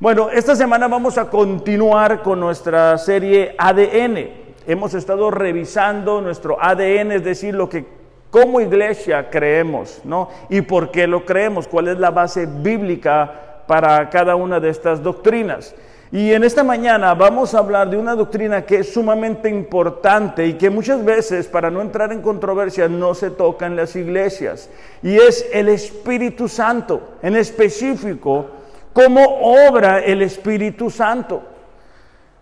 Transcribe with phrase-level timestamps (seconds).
[0.00, 4.30] Bueno, esta semana vamos a continuar con nuestra serie ADN.
[4.66, 7.84] Hemos estado revisando nuestro ADN, es decir, lo que
[8.30, 10.30] como iglesia creemos, ¿no?
[10.48, 15.02] Y por qué lo creemos, cuál es la base bíblica para cada una de estas
[15.02, 15.74] doctrinas.
[16.10, 20.54] Y en esta mañana vamos a hablar de una doctrina que es sumamente importante y
[20.54, 24.70] que muchas veces, para no entrar en controversia, no se toca en las iglesias.
[25.02, 28.59] Y es el Espíritu Santo, en específico
[29.02, 31.42] cómo obra el Espíritu Santo.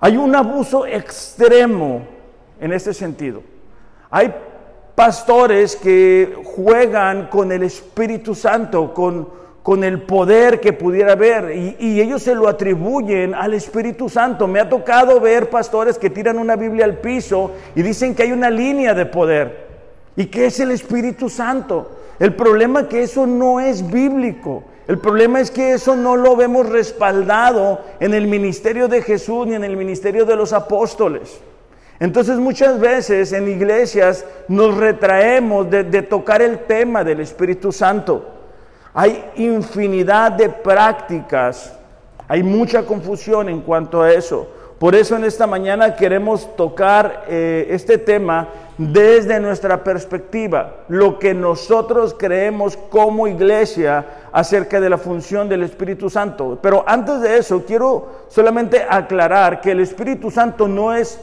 [0.00, 2.02] Hay un abuso extremo
[2.60, 3.42] en este sentido.
[4.10, 4.34] Hay
[4.94, 9.28] pastores que juegan con el Espíritu Santo, con,
[9.62, 14.48] con el poder que pudiera haber, y, y, ellos se lo atribuyen al Espíritu Santo.
[14.48, 18.32] Me ha tocado ver pastores que tiran una Biblia al piso y dicen que hay
[18.32, 19.68] una línea de poder
[20.16, 21.92] y que es el Espíritu Santo.
[22.18, 24.64] El problema es que eso no es bíblico.
[24.88, 29.54] El problema es que eso no lo vemos respaldado en el ministerio de Jesús ni
[29.54, 31.40] en el ministerio de los apóstoles.
[32.00, 38.24] Entonces muchas veces en iglesias nos retraemos de, tocar el tema del Espíritu Santo.
[38.94, 41.76] Hay infinidad de prácticas,
[42.26, 44.48] hay mucha confusión en cuanto a eso.
[44.78, 51.34] Por eso en esta mañana queremos tocar eh, este tema desde nuestra perspectiva, lo que
[51.34, 56.58] nosotros creemos como iglesia acerca de la función del Espíritu Santo.
[56.60, 61.20] Pero antes de eso, quiero solamente aclarar que el Espíritu Santo no es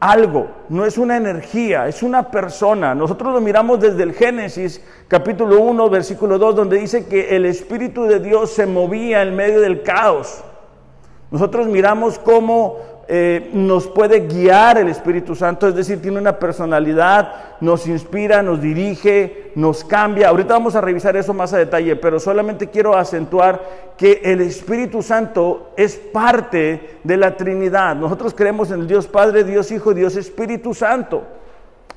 [0.00, 2.94] algo, no es una energía, es una persona.
[2.94, 8.04] Nosotros lo miramos desde el Génesis capítulo 1, versículo 2, donde dice que el Espíritu
[8.04, 10.44] de Dios se movía en medio del caos.
[11.30, 17.56] Nosotros miramos cómo eh, nos puede guiar el Espíritu Santo, es decir, tiene una personalidad,
[17.62, 20.28] nos inspira, nos dirige, nos cambia.
[20.28, 23.62] Ahorita vamos a revisar eso más a detalle, pero solamente quiero acentuar
[23.96, 27.96] que el Espíritu Santo es parte de la Trinidad.
[27.96, 31.22] Nosotros creemos en el Dios Padre, Dios Hijo, Dios Espíritu Santo.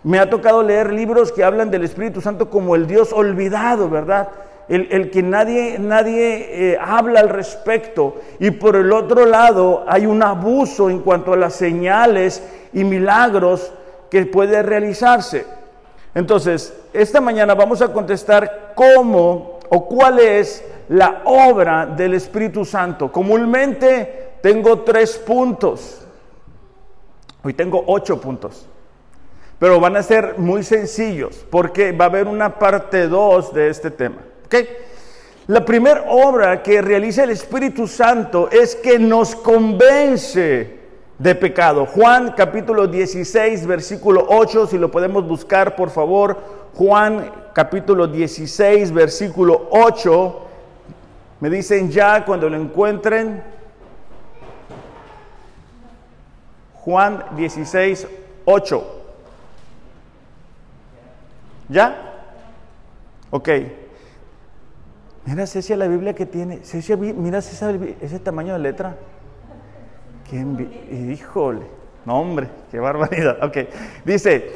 [0.04, 4.30] Me ha tocado leer libros que hablan del Espíritu Santo como el Dios olvidado, ¿verdad?
[4.70, 8.16] El, que nadie, nadie eh, habla al respecto.
[8.40, 13.74] Y por el otro lado hay un abuso en cuanto a las señales y milagros
[14.10, 15.46] que puede realizarse.
[16.14, 23.12] Entonces, esta mañana vamos a contestar cómo o cuál es la obra del Espíritu Santo.
[23.12, 26.06] Comúnmente tengo tres puntos.
[27.44, 28.68] Hoy tengo ocho puntos.
[29.58, 33.92] Pero van a ser muy sencillos porque va a haber una parte dos de este
[33.92, 34.18] tema.
[35.48, 40.80] La primera obra que realiza el Espíritu Santo es que nos convence
[41.18, 41.86] de pecado.
[41.86, 46.38] Juan capítulo 16, versículo 8, si lo podemos buscar por favor.
[46.74, 50.42] Juan capítulo 16, versículo 8.
[51.40, 53.44] Me dicen ya cuando lo encuentren.
[56.76, 58.08] Juan 16,
[58.46, 58.84] 8.
[61.70, 62.14] ¿Ya?
[63.30, 63.50] Ok.
[65.26, 66.60] Mira, Cecia, la Biblia que tiene.
[66.64, 68.96] Cecia, mira ese tamaño de letra.
[70.30, 70.46] ¿Qué
[71.12, 71.62] Híjole.
[72.06, 73.44] No, hombre, qué barbaridad.
[73.44, 73.58] Ok.
[74.04, 74.52] Dice,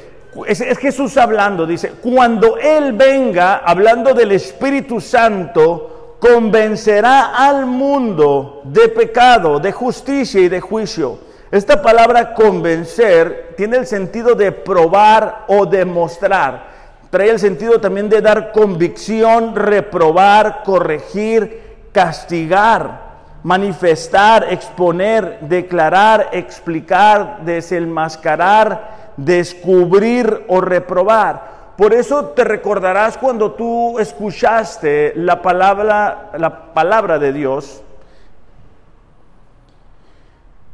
[0.47, 1.65] es, Jesús hablando.
[1.65, 10.41] Dice, cuando Él venga, hablando del Espíritu Santo, convencerá al mundo de pecado, de justicia
[10.41, 11.19] y de juicio.
[11.51, 16.74] Esta palabra convencer tiene el sentido de probar o demostrar
[17.15, 29.13] trae el sentido también de dar convicción, reprobar, corregir, castigar, manifestar, exponer, declarar, explicar, desenmascarar,
[29.15, 31.71] descubrir o reprobar.
[31.77, 37.81] Por eso te recordarás cuando tú escuchaste la palabra, la palabra de Dios,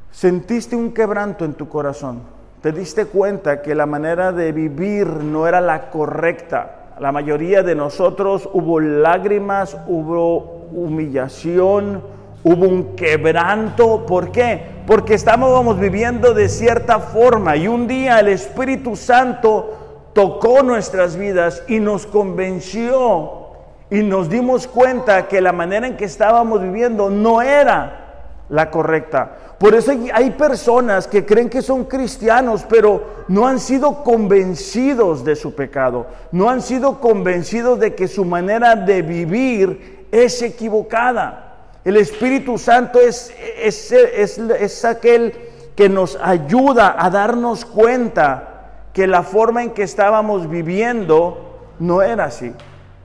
[0.09, 5.47] sentiste un quebranto en tu corazón te diste cuenta que la manera de vivir no
[5.47, 6.93] era la correcta.
[6.99, 12.03] La mayoría de nosotros hubo lágrimas, hubo humillación,
[12.43, 14.05] hubo un quebranto.
[14.05, 14.61] ¿Por qué?
[14.85, 21.63] Porque estábamos viviendo de cierta forma y un día el Espíritu Santo tocó nuestras vidas
[21.67, 23.41] y nos convenció
[23.89, 29.31] y nos dimos cuenta que la manera en que estábamos viviendo no era la correcta.
[29.61, 35.35] Por eso hay personas que creen que son cristianos, pero no han sido convencidos de
[35.35, 41.75] su pecado, no han sido convencidos de que su manera de vivir es equivocada.
[41.85, 45.31] El Espíritu Santo es, es, es, aquel
[45.75, 52.25] que nos ayuda a darnos cuenta que la forma en que estábamos viviendo no era
[52.25, 52.51] así.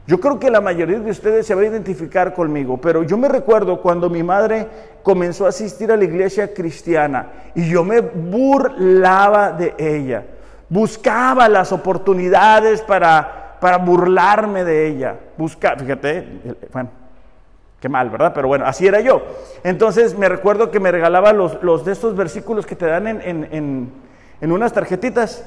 [0.06, 3.28] Yo creo que la mayoría de ustedes se va a identificar conmigo, pero yo me
[3.28, 4.68] recuerdo cuando mi madre
[5.02, 10.24] comenzó a asistir a la iglesia cristiana y yo me burlaba de ella.
[10.68, 15.16] Buscaba las oportunidades para, para burlarme de ella.
[15.36, 16.90] Busca, fíjate, bueno,
[17.80, 18.32] qué mal, ¿verdad?
[18.32, 19.22] Pero bueno, así era yo.
[19.64, 23.20] Entonces me recuerdo que me regalaba los, los de estos versículos que te dan en,
[23.24, 23.90] en,
[24.40, 25.44] en unas tarjetitas.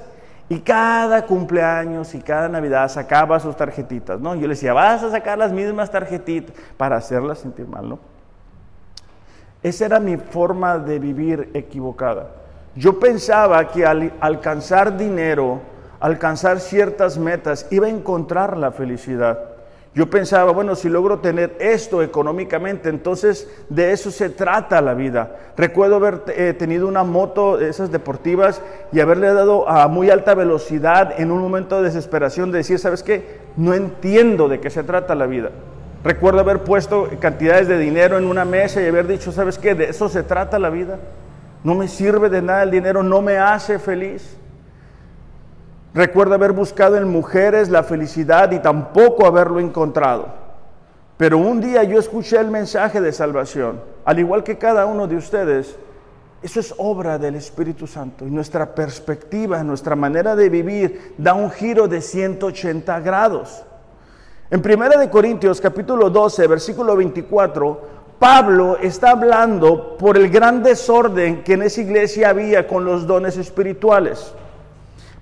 [0.49, 4.33] Y cada cumpleaños y cada Navidad sacaba sus tarjetitas, ¿no?
[4.33, 7.99] Yo le decía, vas a sacar las mismas tarjetitas para hacerlas sentir mal, ¿no?
[9.61, 12.29] Esa era mi forma de vivir equivocada.
[12.75, 15.59] Yo pensaba que al alcanzar dinero,
[15.99, 19.48] alcanzar ciertas metas, iba a encontrar la felicidad.
[19.95, 25.35] Yo pensaba, bueno, si logro tener esto económicamente, entonces de eso se trata la vida.
[25.57, 31.19] Recuerdo haber eh, tenido una moto, esas deportivas, y haberle dado a muy alta velocidad
[31.19, 33.39] en un momento de desesperación de decir, ¿sabes qué?
[33.57, 35.49] No entiendo de qué se trata la vida.
[36.03, 39.73] Recuerdo haber puesto cantidades de dinero en una mesa y haber dicho, ¿sabes qué?
[39.73, 40.99] De eso se trata la vida.
[41.63, 44.38] No me sirve de nada el dinero, no me hace feliz.
[45.93, 50.27] Recuerdo haber buscado en mujeres la felicidad y tampoco haberlo encontrado.
[51.17, 55.17] Pero un día yo escuché el mensaje de salvación, al igual que cada uno de
[55.17, 55.75] ustedes.
[56.41, 61.51] Eso es obra del Espíritu Santo y nuestra perspectiva, nuestra manera de vivir da un
[61.51, 63.63] giro de 180 grados.
[64.49, 67.81] En 1 Corintios capítulo 12, versículo 24,
[68.17, 73.35] Pablo está hablando por el gran desorden que en esa iglesia había con los dones
[73.35, 74.33] espirituales.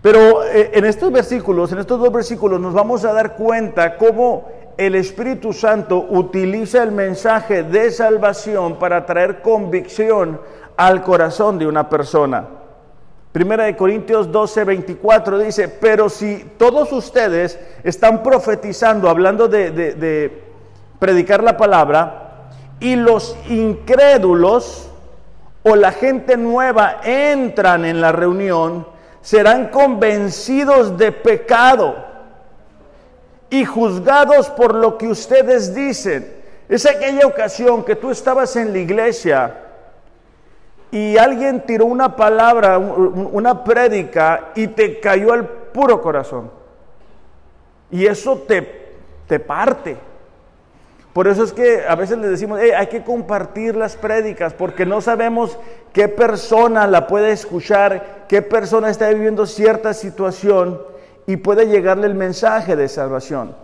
[0.07, 4.47] Pero eh, en estos versículos, en estos dos versículos, nos vamos a dar cuenta cómo
[4.77, 10.39] el Espíritu Santo utiliza el mensaje de salvación para traer convicción
[10.77, 12.47] al corazón de una persona.
[13.33, 20.41] Primera de Corintios 12, 24 dice, pero si todos ustedes están profetizando, hablando de, de
[20.99, 22.49] predicar la palabra,
[22.79, 24.89] y los incrédulos
[25.63, 28.95] o la gente nueva entran en la reunión,
[29.27, 31.97] serán convencidos de pecado
[33.49, 36.33] y juzgados por lo que ustedes dicen.
[36.69, 39.53] Es aquella ocasión que tú estabas en la iglesia
[40.91, 46.49] y alguien tiró una palabra, una prédica y te cayó al puro corazón.
[47.91, 48.95] Y eso te,
[49.27, 49.97] te parte.
[51.17, 55.01] Por eso es que a veces les decimos, hay que compartir las prédicas, porque no
[55.01, 55.57] sabemos
[55.91, 60.79] qué persona la puede escuchar, qué persona está viviendo cierta situación
[61.25, 63.55] y puede llegarle el mensaje de salvación.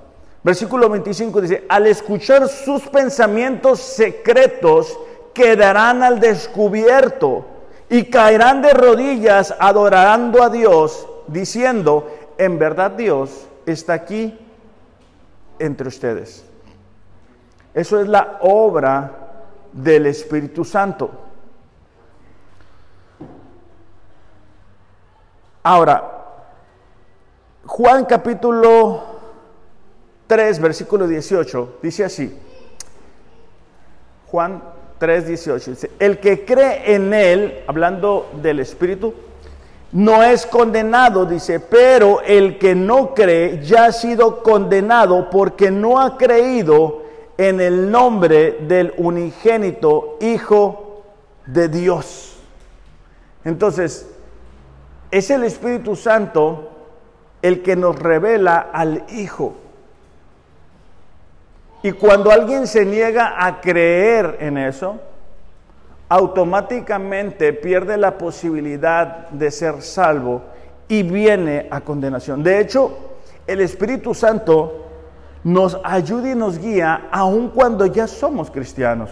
[0.41, 4.97] Versículo 25 dice, al escuchar sus pensamientos secretos,
[5.35, 7.45] quedarán al descubierto
[7.87, 12.09] y caerán de rodillas adorando a Dios, diciendo,
[12.39, 14.39] en verdad Dios está aquí
[15.59, 16.42] entre ustedes.
[17.73, 19.11] Eso es la obra
[19.71, 21.09] del Espíritu Santo.
[25.63, 26.11] Ahora,
[27.65, 29.01] Juan capítulo
[30.27, 32.37] 3, versículo 18, dice así.
[34.27, 34.61] Juan
[34.97, 39.13] 3, 18, dice, el que cree en él, hablando del Espíritu,
[39.93, 45.99] no es condenado, dice, pero el que no cree ya ha sido condenado porque no
[45.99, 47.02] ha creído
[47.37, 51.03] en el nombre del unigénito Hijo
[51.45, 52.37] de Dios.
[53.43, 54.09] Entonces,
[55.11, 56.69] es el Espíritu Santo
[57.41, 59.55] el que nos revela al Hijo.
[61.83, 64.99] Y cuando alguien se niega a creer en eso,
[66.07, 70.43] automáticamente pierde la posibilidad de ser salvo
[70.87, 72.41] y viene a condenación.
[72.41, 72.97] De hecho,
[73.45, 74.82] el Espíritu Santo
[75.43, 79.09] nos ayuda y nos guía aun cuando ya somos cristianos.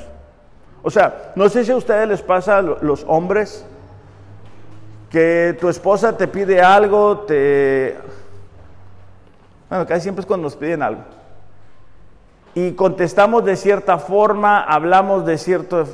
[0.83, 3.65] O sea, no sé si a ustedes les pasa a los hombres
[5.09, 7.97] que tu esposa te pide algo, te...
[9.69, 11.01] Bueno, casi siempre es cuando nos piden algo.
[12.55, 15.85] Y contestamos de cierta forma, hablamos de cierto,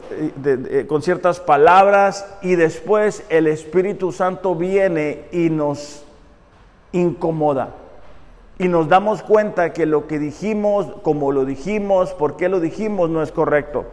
[0.88, 6.04] con ciertas palabras y después el Espíritu Santo viene y nos
[6.92, 7.70] incomoda
[8.60, 13.10] y nos damos cuenta que lo que dijimos, como lo dijimos, por qué lo dijimos,
[13.10, 13.86] no es correcto.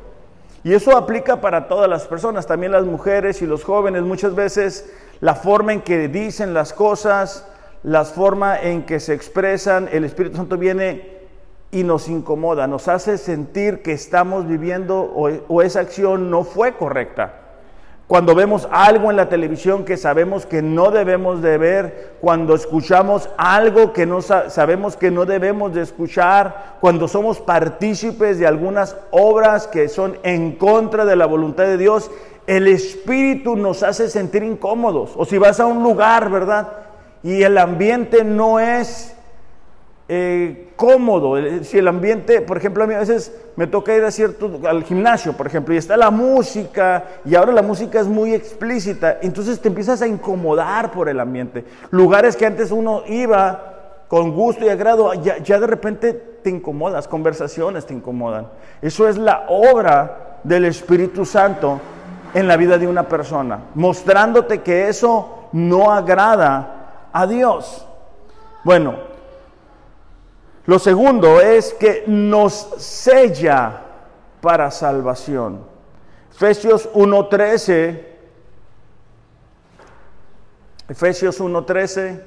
[0.63, 4.03] Y eso aplica para todas las personas, también las mujeres y los jóvenes.
[4.03, 4.91] Muchas veces
[5.21, 7.47] la forma en que dicen las cosas,
[7.83, 11.19] la forma en que se expresan, el Espíritu Santo viene
[11.71, 16.77] y nos incomoda, nos hace sentir que estamos viviendo o, o esa acción no fue
[16.77, 17.44] correcta.
[18.07, 23.31] Cuando vemos algo en la televisión que sabemos que no debemos de ver, cuando escuchamos
[23.39, 29.67] algo que no sabemos que no debemos de escuchar, cuando somos partícipes de algunas obras
[29.67, 32.11] que son en contra de la voluntad de Dios,
[32.47, 35.13] el espíritu nos hace sentir incómodos.
[35.17, 36.69] O si vas a un lugar, ¿verdad?
[37.23, 39.17] Y el ambiente no es
[40.09, 41.39] eh, cómodo.
[41.39, 44.61] Eh, si el ambiente, por ejemplo, a mí a veces me toca ir a cierto,
[44.69, 49.19] al gimnasio, por ejemplo, y está la música, y ahora la música es muy explícita,
[49.23, 51.65] entonces te empiezas a incomodar por el ambiente.
[51.91, 57.09] Lugares que antes uno iba con gusto y agrado, ya, ya de repente te incomodas,
[57.09, 58.49] conversaciones te incomodan.
[58.83, 61.81] Eso es la obra del Espíritu Santo
[62.35, 67.87] en la vida de una persona, mostrándote que eso no agrada a Dios.
[68.65, 69.14] Bueno,
[70.67, 73.83] lo segundo es que nos sella
[74.41, 75.65] para salvación.
[76.31, 78.05] Efesios 1.13.
[80.89, 82.23] Efesios 1.13.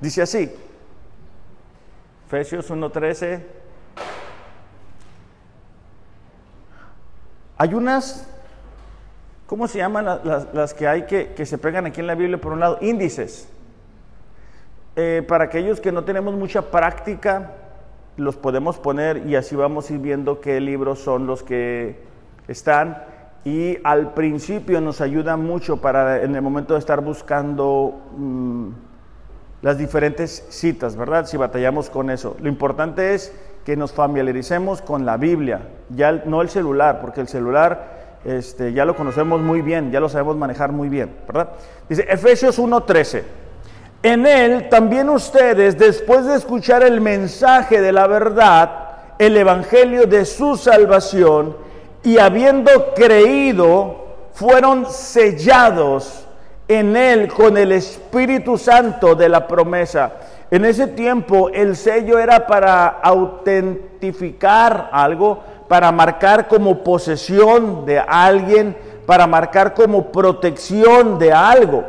[0.00, 0.50] Dice así.
[2.26, 3.42] Efesios 1.13.
[7.58, 8.26] Hay unas
[9.48, 10.04] ¿Cómo se llaman
[10.52, 12.76] las, que hay que, se pegan aquí en la Biblia por un lado?
[12.82, 13.48] Índices.
[14.94, 17.52] Eh, para aquellos que no tenemos mucha práctica,
[18.18, 21.98] los podemos poner y así vamos a ir viendo qué libros son los que
[22.46, 23.02] están.
[23.42, 28.68] Y al principio nos ayuda mucho para en el momento de estar buscando mm,
[29.62, 31.24] las diferentes citas, ¿verdad?
[31.24, 32.36] Si batallamos con eso.
[32.38, 37.28] Lo importante es que nos familiaricemos con la Biblia, ya no el celular, porque el
[37.28, 41.50] celular este, ya lo conocemos muy bien, ya lo sabemos manejar muy bien, ¿verdad?
[41.88, 43.22] Dice Efesios 1:13.
[44.02, 48.70] En él también ustedes, después de escuchar el mensaje de la verdad,
[49.18, 51.56] el evangelio de su salvación,
[52.04, 56.26] y habiendo creído, fueron sellados
[56.68, 60.12] en él con el Espíritu Santo de la promesa.
[60.50, 68.76] En ese tiempo el sello era para autentificar algo, para marcar como posesión de alguien,
[69.06, 71.84] para marcar como protección de algo.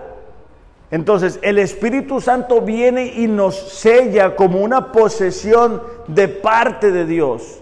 [0.91, 7.59] Entonces el Espíritu Santo viene y nos sella como una posesión de parte de Dios.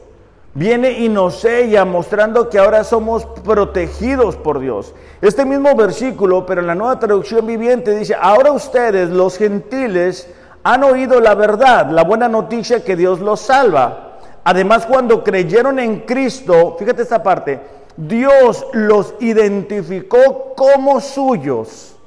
[0.53, 4.95] Viene y nos sella mostrando que ahora somos protegidos por Dios.
[5.21, 10.27] Este mismo versículo, pero en la nueva traducción viviente dice, ahora ustedes los gentiles
[10.63, 14.06] han oído la verdad, la buena noticia que Dios los salva.
[14.49, 17.59] Además, cuando creyeron en Cristo, fíjate esta parte,
[17.97, 21.97] Dios los identificó como suyos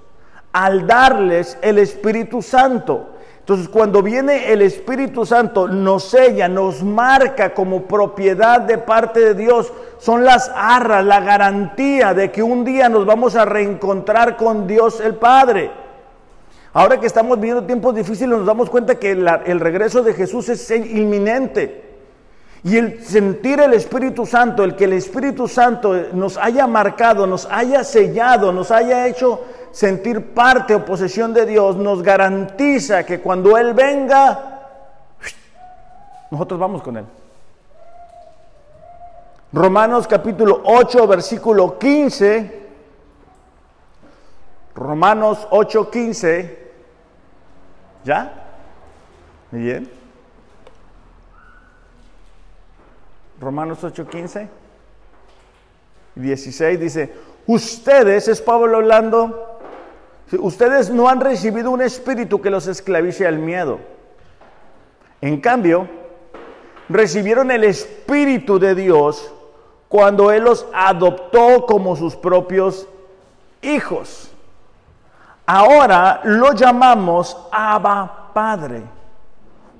[0.51, 3.11] al darles el Espíritu Santo.
[3.41, 9.35] Entonces, cuando viene el Espíritu Santo, nos sella, nos marca como propiedad de parte de
[9.35, 9.71] Dios.
[9.99, 14.99] Son las arras, la garantía de que un día nos vamos a reencontrar con Dios
[15.01, 15.71] el Padre.
[16.73, 20.71] Ahora que estamos viviendo tiempos difíciles, nos damos cuenta que el regreso de Jesús es
[20.71, 21.90] inminente.
[22.63, 27.47] Y el sentir el Espíritu Santo, el que el Espíritu Santo nos haya marcado, nos
[27.51, 29.41] haya sellado, nos haya hecho
[29.73, 34.69] sentir parte o posesión de Dios, nos garantiza que cuando Él venga,
[36.31, 37.07] nosotros vamos con Él.
[39.53, 42.61] Romanos capítulo 8, versículo 15.
[44.75, 46.73] Romanos 8, 15.
[48.05, 48.33] ¿Ya?
[49.51, 50.00] Bien.
[53.41, 54.49] Romanos 8:15
[56.15, 57.15] 16 dice,
[57.47, 59.59] ustedes, es Pablo hablando,
[60.39, 63.79] ustedes no han recibido un espíritu que los esclavice al miedo.
[65.21, 65.89] En cambio,
[66.89, 69.33] recibieron el espíritu de Dios
[69.89, 72.89] cuando Él los adoptó como sus propios
[73.63, 74.31] hijos.
[75.47, 79.00] Ahora lo llamamos Abba Padre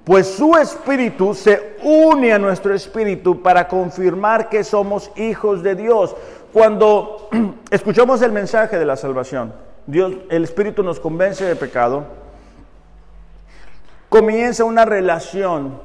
[0.05, 6.17] pues su espíritu se une a nuestro espíritu para confirmar que somos hijos de Dios.
[6.53, 7.29] Cuando
[7.71, 9.53] escuchamos el mensaje de la salvación,
[9.87, 12.05] Dios, el espíritu nos convence de pecado,
[14.09, 15.81] comienza una relación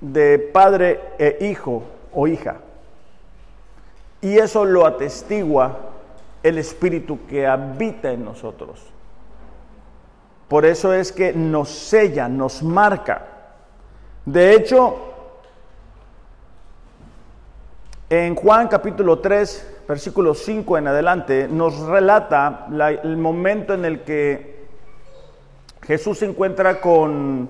[0.00, 1.82] de padre e hijo
[2.12, 2.56] o hija.
[4.20, 5.78] Y eso lo atestigua
[6.42, 8.80] el espíritu que habita en nosotros.
[10.48, 13.37] Por eso es que nos sella, nos marca.
[14.30, 14.94] De hecho,
[18.10, 22.66] en Juan capítulo 3, versículo 5 en adelante, nos relata
[23.02, 24.66] el momento en el que
[25.80, 27.48] Jesús se encuentra con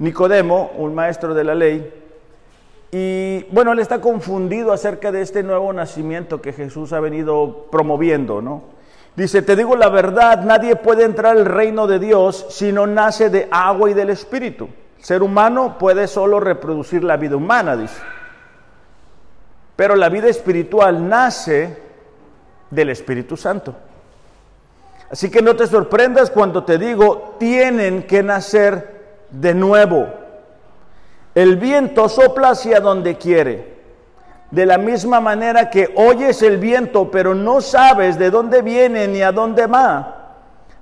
[0.00, 1.94] Nicodemo, un maestro de la ley,
[2.90, 8.42] Y bueno, él está confundido acerca de este nuevo nacimiento que Jesús ha venido promoviendo,
[8.42, 8.62] ¿no?
[9.14, 13.30] Dice, te digo la verdad, nadie puede entrar al reino de Dios si no nace
[13.30, 14.68] de agua y del Espíritu.
[15.00, 18.00] Ser humano puede solo reproducir la vida humana, dice.
[19.76, 21.78] Pero la vida espiritual nace
[22.70, 23.74] del Espíritu Santo.
[25.10, 28.98] Así que no te sorprendas cuando te digo, tienen que nacer
[29.30, 30.08] de nuevo.
[31.34, 33.78] El viento sopla hacia donde quiere.
[34.50, 39.22] De la misma manera que oyes el viento, pero no sabes de dónde viene ni
[39.22, 40.17] a dónde va.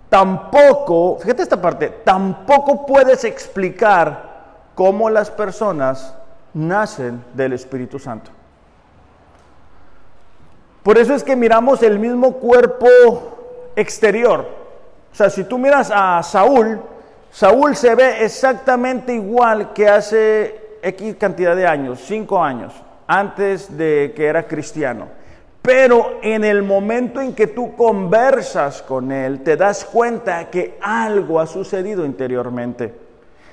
[0.08, 4.36] Tampoco, fíjate esta parte, tampoco puedes explicar
[4.74, 6.14] cómo las personas
[6.54, 8.30] nacen del Espíritu Santo.
[10.82, 12.86] Por eso es que miramos el mismo cuerpo
[13.74, 14.48] exterior.
[15.12, 16.80] O sea, si tú miras a Saúl,
[17.30, 22.72] Saúl se ve exactamente igual que hace X cantidad de años, cinco años,
[23.06, 25.08] antes de que era cristiano.
[25.66, 31.40] Pero en el momento en que tú conversas con él, te das cuenta que algo
[31.40, 32.94] ha sucedido interiormente.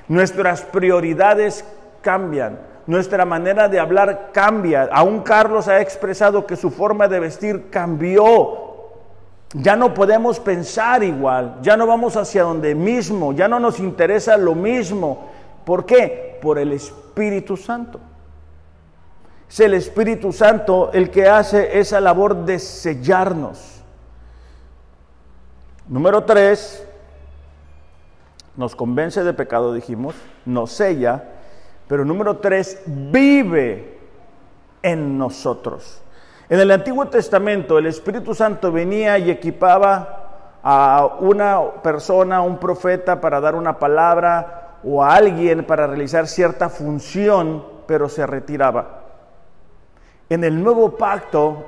[0.08, 1.66] Nuestras prioridades
[2.02, 4.90] cambian nuestra manera de hablar cambia.
[4.92, 8.60] Aún Carlos ha expresado que su forma de vestir cambió.
[9.54, 14.36] Ya no podemos pensar igual, ya no vamos hacia donde mismo, ya no nos interesa
[14.36, 15.30] lo mismo.
[15.64, 16.40] ¿Por qué?
[16.42, 18.00] Por el Espíritu Santo.
[19.54, 23.84] Es el Espíritu Santo el que hace esa labor de sellarnos.
[25.88, 26.84] Número tres,
[28.58, 31.26] nos convence de pecado, dijimos, nos sella
[31.88, 34.00] pero número tres, vive
[34.82, 36.02] en nosotros.
[36.50, 43.22] En el Antiguo Testamento el Espíritu Santo venía y equipaba a una persona, un profeta
[43.22, 49.03] para dar una palabra o a alguien para realizar cierta función, pero se retiraba.
[50.34, 51.66] En el nuevo pacto,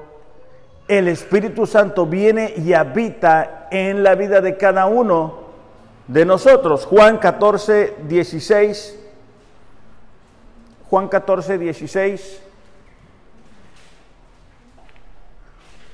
[0.87, 5.39] el Espíritu Santo viene y habita en la vida de cada uno
[6.07, 6.85] de nosotros.
[6.85, 8.99] Juan 14, 16
[10.89, 12.41] Juan 14, 16.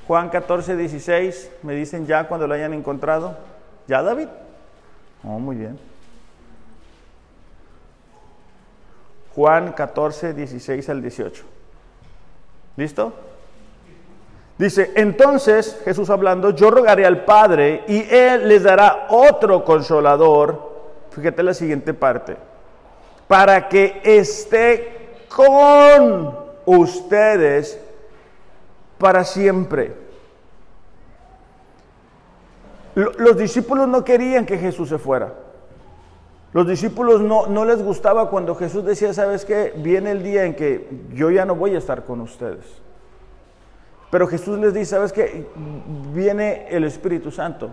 [0.08, 1.52] Juan 14, 16.
[1.64, 3.38] Me dicen ya cuando lo hayan encontrado.
[3.88, 4.28] ¿Ya, David?
[5.24, 5.80] Oh, muy bien.
[9.34, 11.51] Juan 14, 16 al 18.
[12.78, 13.14] ¿Listo?
[14.58, 20.72] Dice, entonces Jesús hablando, yo rogaré al Padre y Él les dará otro consolador.
[21.12, 22.38] Fíjate la siguiente parte
[23.28, 27.80] para que esté con ustedes
[28.98, 29.96] para siempre.
[32.94, 35.34] Los discípulos no querían que Jesús se fuera.
[36.54, 39.74] Los discípulos no, no les gustaba cuando Jesús decía, ¿sabes qué?
[39.78, 42.66] Viene el día en que yo ya no voy a estar con ustedes.
[44.10, 45.48] Pero Jesús les dice, ¿sabes qué?
[46.14, 47.70] Viene el Espíritu Santo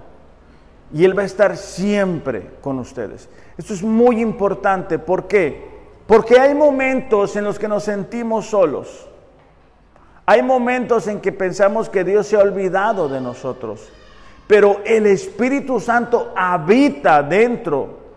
[0.94, 3.28] y Él va a estar siempre con ustedes.
[3.56, 5.00] Esto es muy importante.
[5.00, 5.66] ¿Por qué?
[6.06, 9.08] Porque hay momentos en los que nos sentimos solos.
[10.24, 13.90] Hay momentos en que pensamos que Dios se ha olvidado de nosotros.
[14.46, 18.07] Pero el Espíritu Santo habita dentro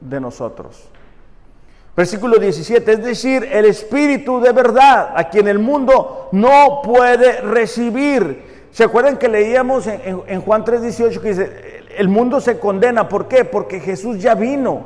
[0.00, 0.88] de nosotros.
[1.96, 8.68] Versículo 17, es decir, el Espíritu de verdad, a quien el mundo no puede recibir.
[8.70, 13.08] ¿Se acuerdan que leíamos en, en Juan 3:18 que dice, el mundo se condena.
[13.08, 13.44] ¿Por qué?
[13.44, 14.84] Porque Jesús ya vino.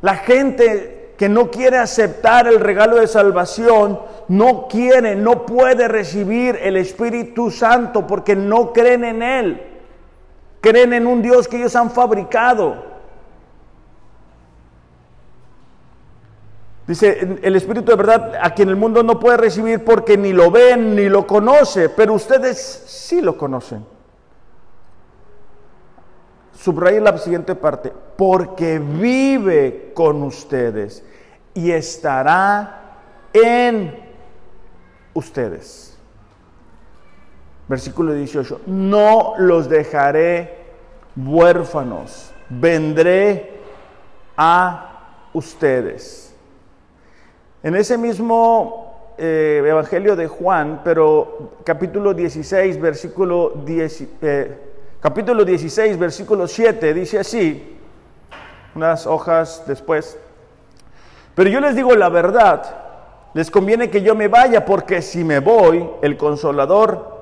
[0.00, 6.58] La gente que no quiere aceptar el regalo de salvación, no quiere, no puede recibir
[6.62, 9.62] el Espíritu Santo porque no creen en Él.
[10.60, 12.95] Creen en un Dios que ellos han fabricado.
[16.86, 20.50] Dice, el Espíritu de verdad a quien el mundo no puede recibir porque ni lo
[20.50, 23.84] ven ni lo conoce, pero ustedes sí lo conocen
[26.66, 31.04] Subraya la siguiente parte, porque vive con ustedes
[31.54, 32.96] y estará
[33.32, 33.96] en
[35.14, 35.96] ustedes.
[37.68, 40.58] Versículo 18, no los dejaré
[41.14, 43.60] huérfanos, vendré
[44.36, 46.25] a ustedes.
[47.62, 54.04] En ese mismo eh, Evangelio de Juan, pero capítulo 16, versículo 10,
[55.00, 57.78] capítulo 16, versículo 7, dice así,
[58.74, 60.18] unas hojas después,
[61.34, 62.62] pero yo les digo la verdad,
[63.34, 67.16] les conviene que yo me vaya porque si me voy, el consolador,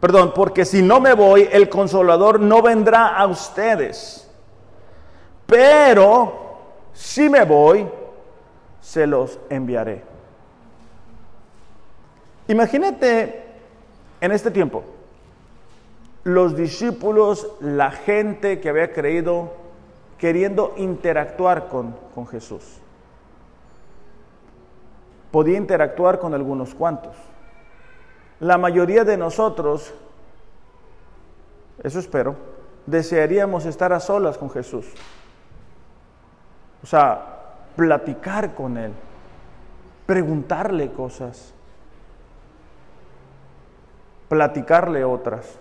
[0.00, 4.30] perdón, porque si no me voy, el consolador no vendrá a ustedes.
[5.46, 6.32] Pero
[6.92, 7.88] si me voy,
[8.86, 10.04] se los enviaré.
[12.46, 13.42] Imagínate
[14.20, 14.84] en este tiempo,
[16.22, 19.54] los discípulos, la gente que había creído,
[20.18, 22.62] queriendo interactuar con, con Jesús.
[25.32, 27.16] Podía interactuar con algunos cuantos.
[28.38, 29.92] La mayoría de nosotros,
[31.82, 32.36] eso espero,
[32.86, 34.86] desearíamos estar a solas con Jesús.
[36.84, 37.35] O sea,
[37.76, 38.92] platicar con Él,
[40.06, 41.54] preguntarle cosas,
[44.28, 45.58] platicarle otras.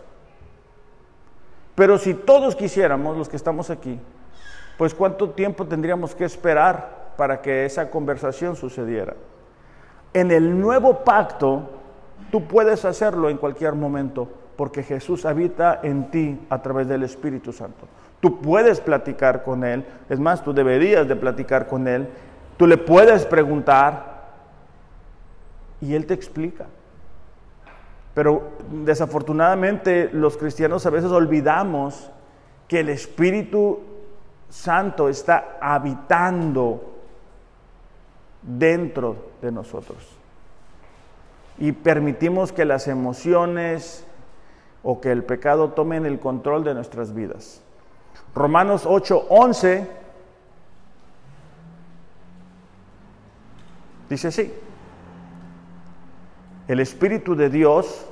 [1.75, 3.99] Pero si todos quisiéramos, los que estamos aquí,
[4.77, 9.13] pues cuánto tiempo tendríamos que esperar para que esa conversación sucediera.
[10.13, 11.69] En el nuevo pacto,
[12.31, 17.51] tú puedes hacerlo en cualquier momento, porque Jesús habita en ti a través del Espíritu
[17.51, 17.85] Santo.
[18.19, 22.07] Tú puedes platicar con Él, es más, tú deberías de platicar con Él,
[22.57, 24.23] tú le puedes preguntar
[25.81, 26.65] y Él te explica.
[28.13, 32.09] Pero desafortunadamente los cristianos a veces olvidamos
[32.67, 33.81] que el Espíritu
[34.49, 36.95] Santo está habitando
[38.41, 39.97] dentro de nosotros.
[41.57, 44.05] Y permitimos que las emociones
[44.83, 47.61] o que el pecado tomen el control de nuestras vidas.
[48.35, 49.87] Romanos 8:11
[54.09, 54.53] dice así.
[56.67, 58.05] El Espíritu de Dios,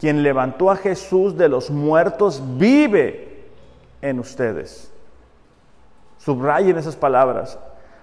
[0.00, 3.50] quien levantó a Jesús de los muertos, vive
[4.00, 4.90] en ustedes.
[6.18, 7.58] Subrayen esas palabras.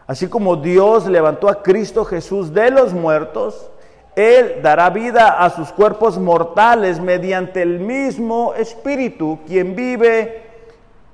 [0.05, 3.71] Así como Dios levantó a Cristo Jesús de los muertos,
[4.15, 10.48] Él dará vida a sus cuerpos mortales mediante el mismo Espíritu, quien vive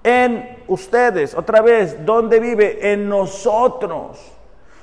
[0.05, 1.33] en ustedes.
[1.33, 2.91] Otra vez, ¿dónde vive?
[2.93, 4.31] En nosotros.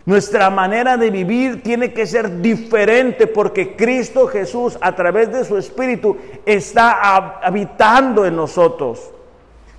[0.05, 5.57] Nuestra manera de vivir tiene que ser diferente porque Cristo Jesús a través de su
[5.57, 9.13] Espíritu está habitando en nosotros.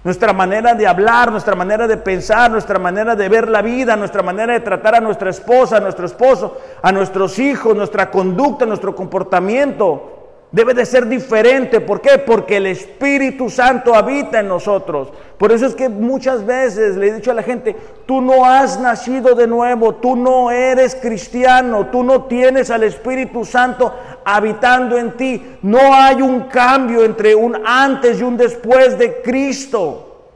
[0.05, 4.21] Nuestra manera de hablar, nuestra manera de pensar, nuestra manera de ver la vida, nuestra
[4.21, 8.95] manera de tratar a nuestra esposa, a nuestro esposo, a nuestros hijos, nuestra conducta, nuestro
[8.95, 10.12] comportamiento,
[10.53, 11.81] debe de ser diferente.
[11.81, 12.19] ¿Por qué?
[12.19, 15.11] Porque el Espíritu Santo habita en nosotros.
[15.39, 18.79] Por eso es que muchas veces le he dicho a la gente, tú no has
[18.79, 25.17] nacido de nuevo, tú no eres cristiano, tú no tienes al Espíritu Santo habitando en
[25.17, 25.43] ti.
[25.63, 30.29] No hay un cambio entre un antes y un después de Cristo.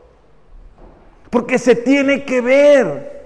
[1.29, 3.17] Porque se tiene que ver.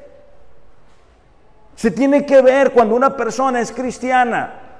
[1.75, 4.70] Se tiene que ver cuando una persona es cristiana.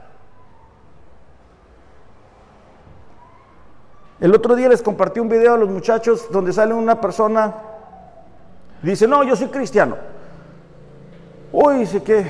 [4.22, 7.56] El otro día les compartí un video a los muchachos donde sale una persona,
[8.84, 9.98] dice, no, yo soy cristiano.
[11.52, 12.24] Uy, dice que,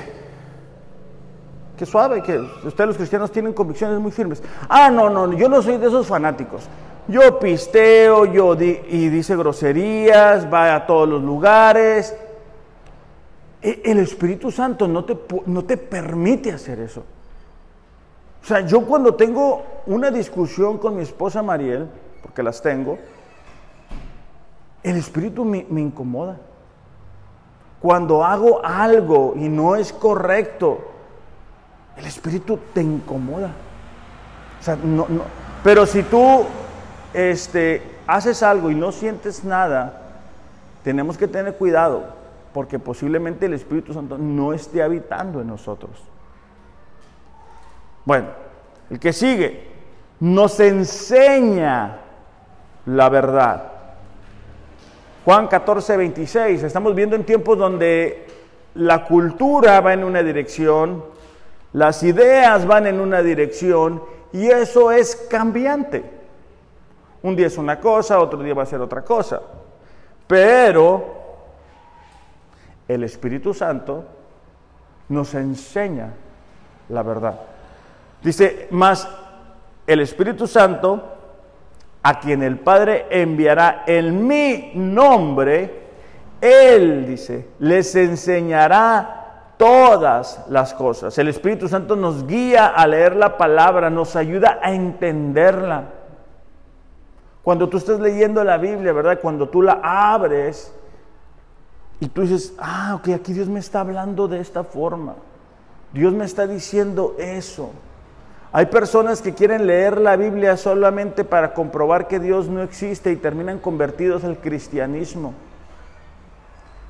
[1.76, 4.42] que suave, que ustedes los cristianos tienen convicciones muy firmes.
[4.70, 6.62] Ah, no, no, yo no soy de esos fanáticos.
[7.08, 12.16] Yo pisteo, yo y dice groserías, va a todos los lugares.
[13.60, 17.04] E, el Espíritu Santo no te, no te permite hacer eso.
[18.42, 21.88] O sea, yo cuando tengo una discusión con mi esposa Mariel,
[22.22, 22.98] porque las tengo,
[24.82, 26.38] el espíritu me, incomoda.
[27.80, 30.80] Cuando hago algo y no es correcto,
[31.96, 33.52] el espíritu te incomoda.
[34.60, 35.22] O sea, no, no.
[35.62, 36.44] Pero si tú
[37.14, 40.02] este, haces algo y no sientes nada,
[40.82, 42.04] tenemos que tener cuidado,
[42.52, 45.92] porque posiblemente el Espíritu Santo no esté habitando en nosotros.
[48.04, 48.28] Bueno,
[48.90, 49.72] el que sigue
[50.20, 51.98] nos enseña
[52.86, 53.72] la verdad.
[55.24, 56.62] Juan 14, 26.
[56.62, 58.26] Estamos viendo en tiempos donde
[58.74, 61.04] la cultura va en una dirección,
[61.72, 66.04] las ideas van en una dirección y eso es cambiante.
[67.22, 69.40] Un día es una cosa, otro día va a ser otra cosa.
[70.26, 71.22] Pero
[72.88, 74.04] el Espíritu Santo
[75.08, 76.14] nos enseña
[76.88, 77.51] la verdad.
[78.22, 79.08] Dice, más
[79.86, 81.02] el Espíritu Santo,
[82.02, 85.82] a quien el Padre enviará en mi nombre,
[86.40, 91.16] Él, dice, les enseñará todas las cosas.
[91.18, 95.84] El Espíritu Santo nos guía a leer la palabra, nos ayuda a entenderla.
[97.42, 99.18] Cuando tú estés leyendo la Biblia, ¿verdad?
[99.20, 100.72] Cuando tú la abres
[102.00, 105.14] y tú dices, ah, ok, aquí Dios me está hablando de esta forma.
[105.92, 107.70] Dios me está diciendo eso.
[108.54, 113.16] Hay personas que quieren leer la Biblia solamente para comprobar que Dios no existe y
[113.16, 115.32] terminan convertidos al cristianismo.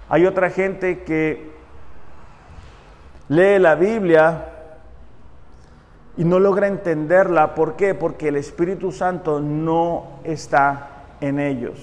[0.08, 1.52] Hay otra gente que
[3.28, 4.48] lee la Biblia
[6.16, 7.54] y no logra entenderla.
[7.54, 7.94] ¿Por qué?
[7.94, 11.78] Porque el Espíritu Santo no está en ellos.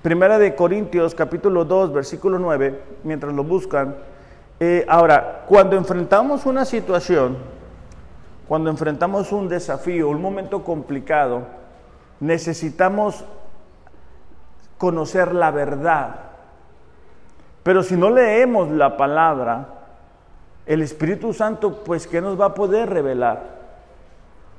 [0.00, 3.96] Primera de Corintios capítulo 2 versículo 9, mientras lo buscan.
[4.58, 7.36] Eh, ahora, cuando enfrentamos una situación,
[8.48, 11.42] cuando enfrentamos un desafío, un momento complicado,
[12.20, 13.24] necesitamos
[14.78, 16.20] conocer la verdad.
[17.62, 19.68] Pero si no leemos la palabra,
[20.66, 23.56] el Espíritu Santo, pues, ¿qué nos va a poder revelar?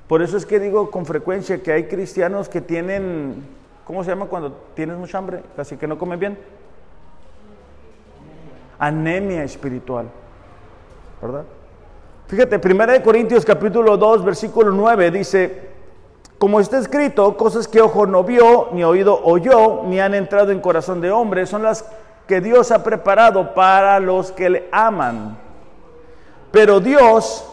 [0.07, 3.43] Por eso es que digo con frecuencia que hay cristianos que tienen,
[3.85, 5.43] ¿cómo se llama cuando tienes mucha hambre?
[5.55, 6.37] Casi que no comen bien.
[8.79, 10.07] Anemia espiritual,
[11.21, 11.43] ¿verdad?
[12.27, 15.69] Fíjate, 1 Corintios capítulo 2, versículo 9 dice,
[16.37, 20.59] como está escrito, cosas que ojo no vio, ni oído oyó, ni han entrado en
[20.59, 21.85] corazón de hombre, son las
[22.27, 25.37] que Dios ha preparado para los que le aman.
[26.51, 27.45] Pero Dios,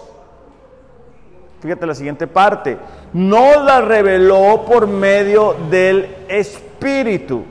[1.60, 2.76] fíjate la siguiente parte,
[3.12, 7.44] no la reveló por medio del Espíritu,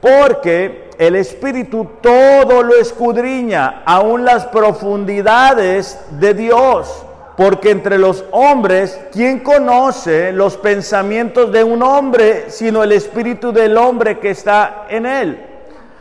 [0.00, 7.04] porque el Espíritu todo lo escudriña, aún las profundidades de Dios.
[7.36, 13.76] Porque entre los hombres, ¿quién conoce los pensamientos de un hombre sino el espíritu del
[13.78, 15.46] hombre que está en él?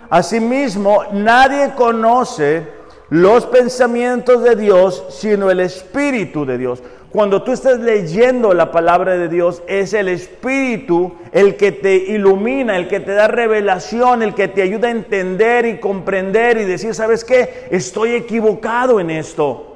[0.09, 2.67] Asimismo, nadie conoce
[3.09, 6.83] los pensamientos de Dios sino el espíritu de Dios.
[7.11, 12.77] Cuando tú estás leyendo la palabra de Dios, es el Espíritu el que te ilumina,
[12.77, 16.95] el que te da revelación, el que te ayuda a entender y comprender y decir,
[16.95, 17.67] ¿sabes qué?
[17.69, 19.67] Estoy equivocado en esto.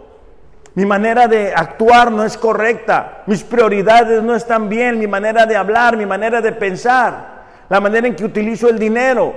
[0.75, 3.23] Mi manera de actuar no es correcta.
[3.25, 4.97] Mis prioridades no están bien.
[4.97, 9.33] Mi manera de hablar, mi manera de pensar, la manera en que utilizo el dinero.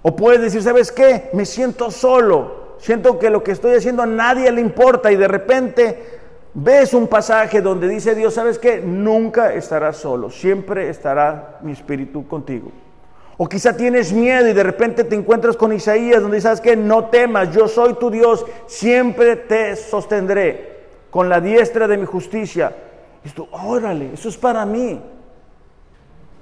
[0.00, 1.28] O puedes decir, ¿sabes qué?
[1.34, 2.63] Me siento solo.
[2.78, 6.20] Siento que lo que estoy haciendo a nadie le importa y de repente
[6.54, 8.80] ves un pasaje donde dice Dios, ¿sabes qué?
[8.80, 12.70] Nunca estarás solo, siempre estará mi espíritu contigo.
[13.36, 17.06] O quizá tienes miedo y de repente te encuentras con Isaías donde dices que no
[17.06, 20.74] temas, yo soy tu Dios, siempre te sostendré
[21.10, 22.74] con la diestra de mi justicia.
[23.34, 25.00] Tú, órale, eso es para mí.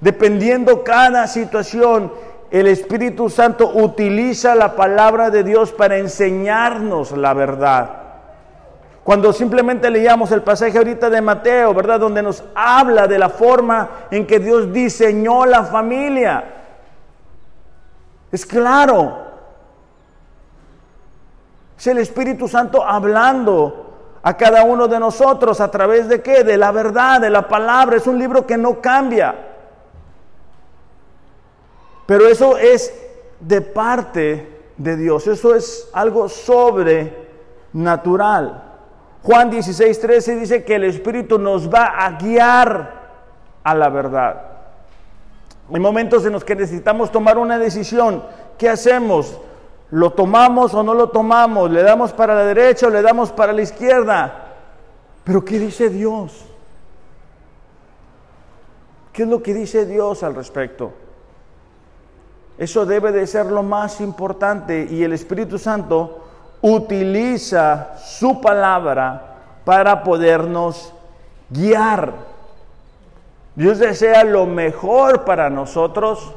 [0.01, 2.11] Dependiendo cada situación,
[2.53, 7.89] el Espíritu Santo utiliza la palabra de Dios para enseñarnos la verdad.
[9.03, 11.99] Cuando simplemente leíamos el pasaje ahorita de Mateo, ¿verdad?
[11.99, 16.43] Donde nos habla de la forma en que Dios diseñó la familia.
[18.31, 19.17] Es claro.
[21.75, 26.43] Es el Espíritu Santo hablando a cada uno de nosotros a través de qué?
[26.43, 27.97] De la verdad, de la palabra.
[27.97, 29.52] Es un libro que no cambia.
[32.05, 32.93] Pero eso es
[33.39, 38.63] de parte de Dios, eso es algo sobrenatural.
[39.23, 43.03] Juan 16, 13 dice que el Espíritu nos va a guiar
[43.63, 44.41] a la verdad.
[45.73, 48.21] Hay momentos en los que necesitamos tomar una decisión.
[48.57, 49.39] ¿Qué hacemos?
[49.91, 51.71] ¿Lo tomamos o no lo tomamos?
[51.71, 54.55] ¿Le damos para la derecha o le damos para la izquierda?
[55.23, 56.45] Pero ¿qué dice Dios?
[59.13, 60.91] ¿Qué es lo que dice Dios al respecto?
[62.63, 66.23] Eso debe de ser lo más importante y el Espíritu Santo
[66.61, 70.93] utiliza su palabra para podernos
[71.49, 72.13] guiar.
[73.53, 76.31] Dios desea lo mejor para nosotros.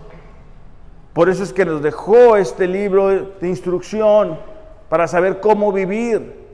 [1.12, 4.36] Por eso es que nos dejó este libro de instrucción
[4.88, 6.44] para saber cómo vivir.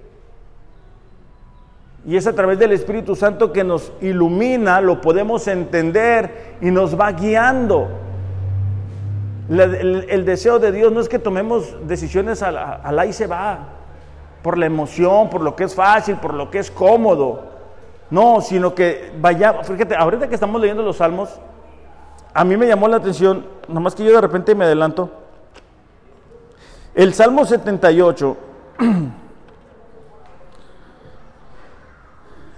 [2.04, 7.00] Y es a través del Espíritu Santo que nos ilumina, lo podemos entender y nos
[7.00, 8.11] va guiando
[9.48, 13.58] el, deseo de Dios no es que tomemos decisiones al, la y se va,
[14.42, 17.50] por la emoción, por lo que es fácil, por lo que es cómodo.
[18.10, 21.40] No, sino que vaya, fíjate, ahorita que estamos leyendo los salmos,
[22.34, 25.10] a mí me llamó la atención, nomás que yo de repente me adelanto.
[26.94, 28.36] El Salmo 78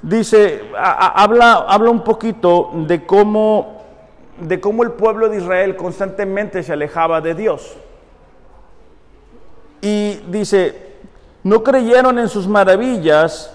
[0.02, 3.73] dice, habla, habla un poquito de cómo
[4.40, 7.76] de cómo el pueblo de Israel constantemente se alejaba de Dios.
[9.80, 10.94] Y dice,
[11.42, 13.54] no creyeron en sus maravillas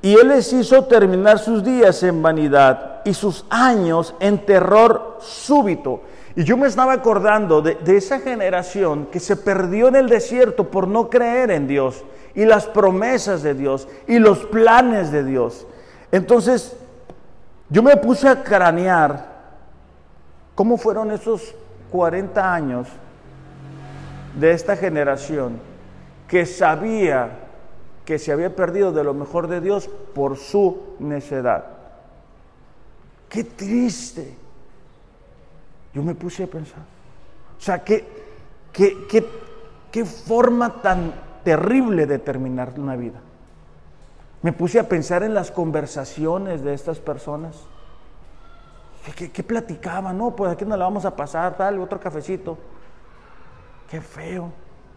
[0.00, 6.02] y Él les hizo terminar sus días en vanidad y sus años en terror súbito.
[6.36, 10.70] Y yo me estaba acordando de, de, esa generación que se perdió en el desierto
[10.70, 15.66] por no creer en Dios y las promesas de Dios y los planes de Dios.
[16.12, 16.76] Entonces,
[17.70, 19.26] yo me puse a cranear
[20.54, 21.54] cómo fueron esos
[21.90, 22.88] 40 años
[24.38, 25.58] de esta generación
[26.26, 27.30] que sabía
[28.04, 31.66] que se había perdido de lo mejor de Dios por su necedad.
[33.28, 34.34] Qué triste.
[35.92, 36.80] Yo me puse a pensar.
[37.58, 38.06] O sea, qué,
[38.72, 39.26] qué, qué,
[39.90, 41.12] qué forma tan
[41.44, 43.20] terrible de terminar una vida.
[44.42, 47.56] Me puse a pensar en las conversaciones de estas personas.
[49.16, 50.18] ¿Qué, platicaban?
[50.18, 52.58] No, pues aquí nos la vamos a pasar, tal, otro cafecito.
[53.90, 54.52] Qué feo.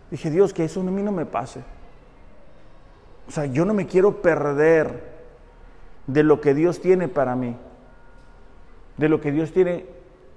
[0.10, 1.62] Dije, Dios, que eso a mí no me pase.
[3.28, 5.12] O sea, yo no me quiero perder
[6.06, 7.56] de lo que Dios tiene para mí,
[8.98, 9.86] de lo que Dios tiene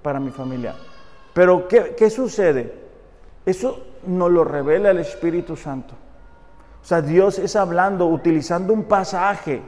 [0.01, 0.75] para mi familia.
[1.33, 2.73] Pero, ¿qué, qué sucede?
[3.45, 5.95] Eso nos lo revela el Espíritu Santo.
[6.85, 9.59] O sea, Dios es hablando, utilizando un pasaje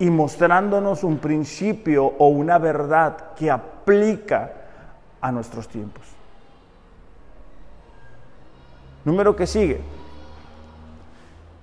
[0.00, 4.50] y mostrándonos un principio o una verdad que aplica
[5.20, 6.02] a nuestros tiempos.
[9.04, 9.80] Número que sigue.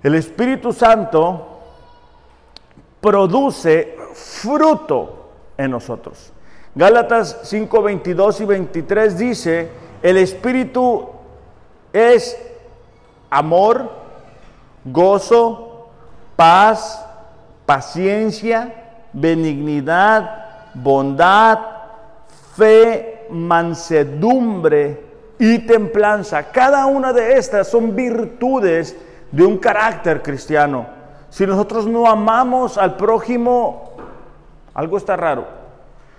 [0.01, 1.59] El Espíritu Santo
[3.01, 6.31] produce fruto en nosotros.
[6.73, 9.69] Gálatas 5, 22 y 23 dice,
[10.01, 11.09] el Espíritu
[11.91, 12.37] es
[13.29, 14.04] amor,
[14.85, 15.89] gozo,
[16.35, 17.03] paz,
[17.65, 20.45] paciencia, benignidad,
[20.75, 21.59] bondad,
[22.55, 25.03] fe, mansedumbre
[25.39, 26.43] y templanza.
[26.51, 28.95] Cada una de estas son virtudes
[29.31, 30.85] de un carácter cristiano.
[31.29, 33.91] Si nosotros no amamos al prójimo,
[34.73, 35.45] algo está raro.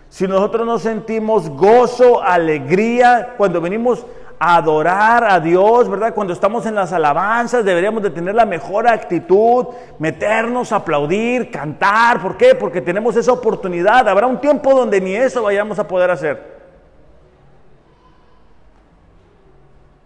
[0.09, 4.05] Si nosotros no sentimos gozo, alegría, cuando venimos
[4.39, 6.15] adorar a Dios, ¿verdad?
[6.15, 9.67] Cuando estamos en las alabanzas deberíamos de tener la mejor actitud,
[9.99, 12.21] meternos, aplaudir, cantar.
[12.21, 12.55] ¿Por qué?
[12.55, 14.09] Porque tenemos esa oportunidad.
[14.09, 16.57] Habrá un tiempo donde ni eso vayamos a poder hacer.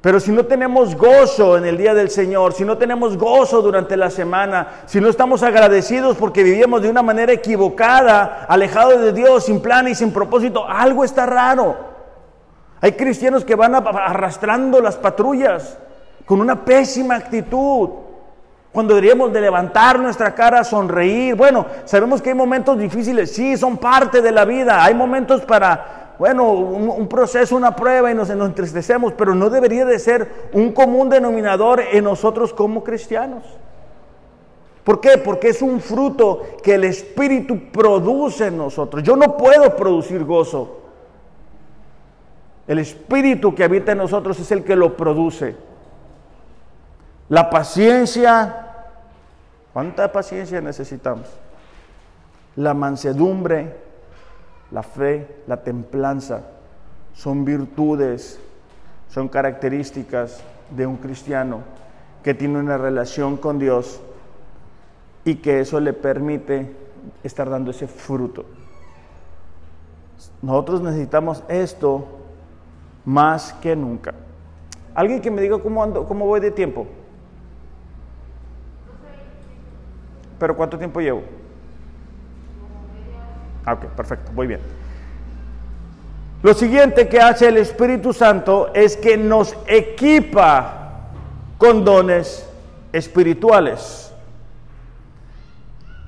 [0.00, 3.98] Pero si no tenemos gozo en el día del Señor, si no tenemos gozo durante
[3.98, 9.44] la semana, si no estamos agradecidos porque vivimos de una manera equivocada, alejados de Dios,
[9.44, 11.89] sin plan y sin propósito, algo está raro.
[12.80, 15.76] Hay cristianos que van arrastrando las patrullas
[16.24, 17.90] con una pésima actitud.
[18.72, 21.34] Cuando deberíamos de levantar nuestra cara, sonreír.
[21.34, 24.82] Bueno, sabemos que hay momentos difíciles, sí, son parte de la vida.
[24.82, 29.84] Hay momentos para, bueno, un, proceso, una prueba y nos, nos entristecemos, pero no debería
[29.84, 33.42] de ser un común denominador en nosotros como cristianos.
[34.84, 35.18] ¿Por qué?
[35.18, 39.02] Porque es un fruto que el Espíritu produce en nosotros.
[39.02, 40.78] Yo no puedo producir gozo.
[42.66, 45.56] El espíritu que habita en nosotros es el que lo produce.
[47.28, 48.66] La paciencia,
[49.72, 51.26] ¿cuánta paciencia necesitamos?
[52.56, 53.76] La mansedumbre,
[54.70, 56.42] la fe, la templanza,
[57.14, 58.40] son virtudes,
[59.08, 61.60] son características de un cristiano
[62.22, 64.00] que tiene una relación con Dios
[65.24, 66.74] y que eso le permite
[67.22, 68.44] estar dando ese fruto.
[70.42, 72.19] Nosotros necesitamos esto
[73.04, 74.14] más que nunca.
[74.94, 76.86] Alguien que me diga cómo ando, cómo voy de tiempo.
[80.38, 81.22] Pero ¿cuánto tiempo llevo?
[83.64, 84.60] Ah, ok, perfecto, muy bien.
[86.42, 91.10] Lo siguiente que hace el Espíritu Santo es que nos equipa
[91.58, 92.48] con dones
[92.92, 94.10] espirituales.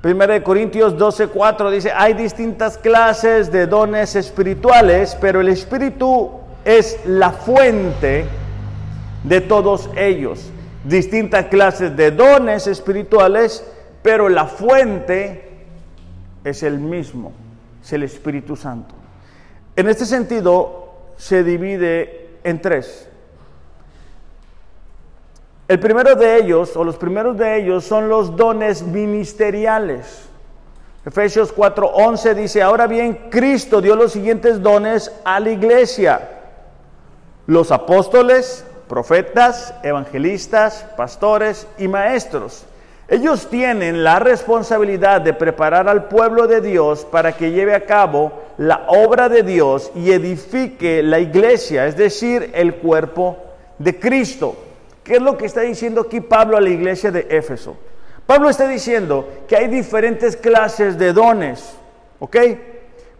[0.01, 6.99] Primera de Corintios 12:4 dice, hay distintas clases de dones espirituales, pero el Espíritu es
[7.05, 8.25] la fuente
[9.25, 10.51] de todos ellos.
[10.85, 13.65] Distintas clases de dones espirituales,
[14.03, 15.51] pero la fuente
[16.45, 17.33] es el mismo,
[17.83, 18.95] es el Espíritu Santo.
[19.77, 20.81] En este sentido,
[21.17, 23.09] se divide en tres.
[25.69, 30.29] El primero de ellos, o los primeros de ellos, son los dones ministeriales.
[31.07, 36.32] Efesios 4:11 dice, ahora bien, Cristo dio los siguientes dones a la iglesia
[37.53, 42.65] los apóstoles, profetas, evangelistas, pastores y maestros.
[43.09, 48.33] Ellos tienen la responsabilidad de preparar al pueblo de Dios para que lleve a cabo
[48.57, 53.37] la obra de Dios y edifique la iglesia, es decir, el cuerpo
[53.79, 54.57] de Cristo.
[55.05, 57.77] ¿Qué es lo que está diciendo aquí Pablo a la iglesia de Éfeso?
[58.25, 61.75] Pablo está diciendo que hay diferentes clases de dones,
[62.19, 62.37] ¿ok?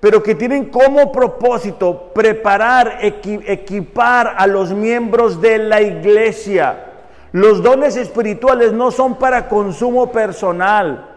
[0.03, 6.87] Pero que tienen como propósito preparar, equipar a los miembros de la iglesia.
[7.31, 11.09] Los dones espirituales no son para consumo personal,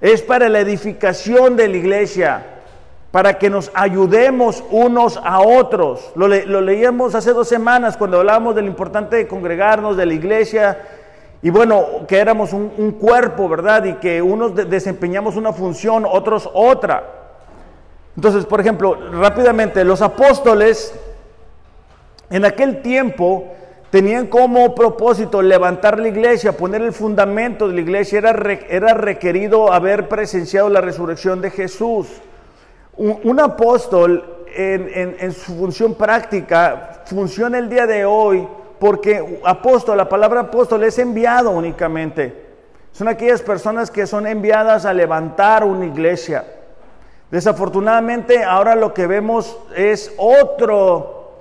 [0.00, 2.46] es para la edificación de la iglesia.
[3.10, 6.12] para que nos ayudemos unos a otros.
[6.16, 10.78] Lo, leíamos hace dos semanas cuando hablábamos de lo importante de congregarnos, de la iglesia,
[11.42, 13.84] y bueno, que éramos un, cuerpo, ¿verdad?
[13.84, 17.04] Y que unos desempeñamos una función, otros otra.
[18.16, 20.98] Entonces, por ejemplo, rápidamente, los apóstoles
[22.30, 23.52] en aquel tiempo
[23.90, 28.18] tenían como propósito levantar la iglesia, poner el fundamento de la iglesia.
[28.18, 28.30] Era,
[28.68, 32.08] era requerido haber presenciado la resurrección de Jesús.
[32.96, 38.48] Un, apóstol en, su función práctica funciona el día de hoy
[38.78, 42.46] porque apóstol, la palabra apóstol es enviado únicamente.
[42.92, 46.44] Son aquellas personas que son enviadas a levantar una iglesia.
[47.30, 51.32] Desafortunadamente ahora lo que vemos es otro,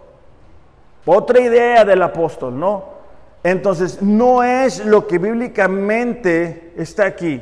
[1.06, 2.96] otra idea del apóstol, ¿no?
[3.44, 7.42] Entonces no es lo que bíblicamente está aquí.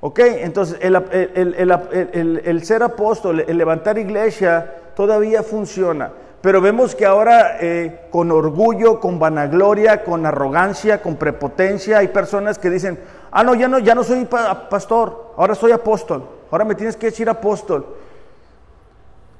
[0.00, 0.20] ¿Ok?
[0.20, 6.12] Entonces, el, ser apóstol, el levantar iglesia, todavía funciona.
[6.44, 12.58] Pero vemos que ahora eh, con orgullo, con vanagloria, con arrogancia, con prepotencia, hay personas
[12.58, 12.98] que dicen,
[13.30, 17.06] ah, no, ya no, ya no soy pastor, ahora soy apóstol, ahora me tienes que
[17.06, 17.86] decir apóstol.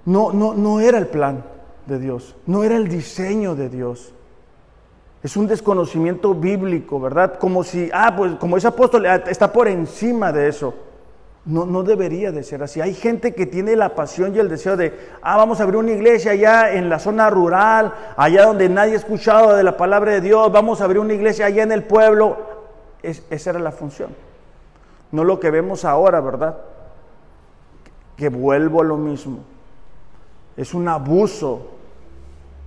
[0.07, 1.45] No, no, no era el plan
[1.85, 4.15] de Dios, no era el diseño de Dios.
[5.23, 7.39] Es un desconocimiento bíblico, ¿verdad?
[7.39, 10.73] Como si, ah, pues como es apóstol, ah, está por encima de eso.
[11.47, 12.81] No, no debería de ser así.
[12.81, 15.93] Hay gente que tiene la pasión y el deseo de, ah, vamos a abrir una
[15.93, 20.23] iglesia allá en la zona rural, allá donde nadie ha escuchado de la palabra de
[20.23, 22.39] Dios, vamos a abrir una iglesia allá en el pueblo.
[23.03, 24.11] esa era la función.
[25.13, 26.57] No lo que vemos ahora, ¿verdad?
[28.17, 29.41] Que vuelvo a lo mismo.
[30.57, 31.75] Es un abuso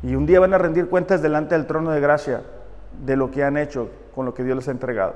[0.04, 2.44] y un día van a rendir cuentas delante del trono de gracia
[3.04, 5.16] de lo que han hecho con lo que Dios les ha entregado.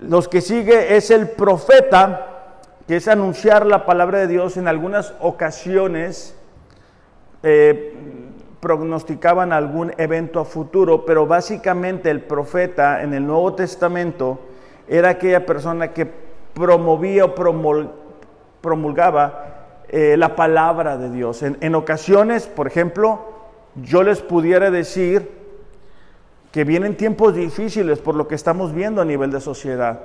[0.00, 2.52] Los que sigue es el profeta,
[2.86, 4.56] que es anunciar la palabra de Dios.
[4.56, 6.36] En algunas ocasiones
[7.42, 7.94] eh,
[8.60, 14.40] prognosticaban algún evento a futuro, pero básicamente el profeta en el Nuevo Testamento
[14.88, 16.06] era aquella persona que
[16.54, 17.34] promovía o
[18.60, 19.44] promulgaba
[19.88, 21.42] eh, la palabra de Dios.
[21.42, 23.20] En, ocasiones, por ejemplo,
[23.76, 25.37] yo les pudiera decir
[26.58, 30.00] que vienen tiempos difíciles por lo que estamos viendo a nivel de sociedad.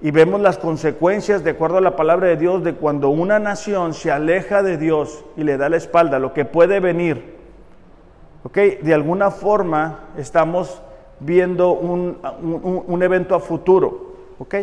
[0.00, 3.94] Y vemos las consecuencias, de acuerdo a la palabra de Dios, de cuando una nación
[3.94, 7.34] se aleja de Dios y le da la espalda, lo que puede venir.
[8.44, 8.58] ¿Ok?
[8.80, 10.80] De alguna forma estamos
[11.18, 14.14] viendo un, un, un evento a futuro.
[14.38, 14.54] ¿Ok?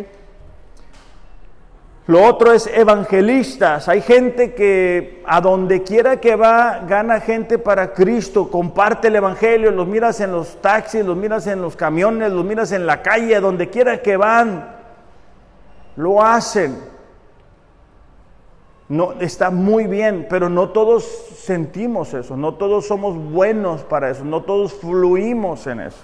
[2.06, 3.88] Lo otro es evangelistas.
[3.88, 9.72] Hay gente que a donde quiera que va, gana gente para Cristo, comparte el Evangelio,
[9.72, 13.40] los miras en los taxis, los miras en los camiones, los miras en la calle,
[13.40, 14.76] donde quiera que van,
[15.96, 16.78] lo hacen.
[18.88, 21.02] No, está muy bien, pero no todos
[21.38, 25.98] sentimos eso, no todos somos buenos para eso, no todos fluimos en eso.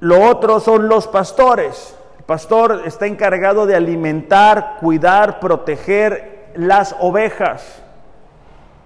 [0.00, 1.96] Lo otro son los pastores
[2.26, 7.82] pastor está encargado de alimentar, cuidar, proteger las ovejas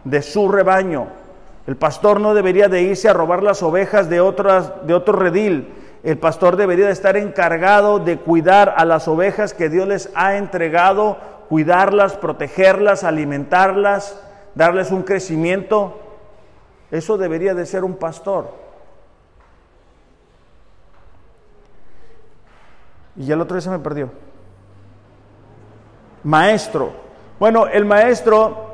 [0.05, 1.07] de su rebaño.
[1.67, 5.73] El pastor no debería de irse a robar las ovejas de, otras, de otro redil.
[6.03, 10.37] El pastor debería de estar encargado de cuidar a las ovejas que Dios les ha
[10.37, 11.19] entregado,
[11.49, 14.21] cuidarlas, protegerlas, alimentarlas,
[14.55, 16.01] darles un crecimiento.
[16.91, 18.70] Eso debería de ser un pastor.
[23.21, 24.09] Y ya el otro día se me perdió.
[26.25, 26.91] Maestro.
[27.39, 28.71] Bueno, el maestro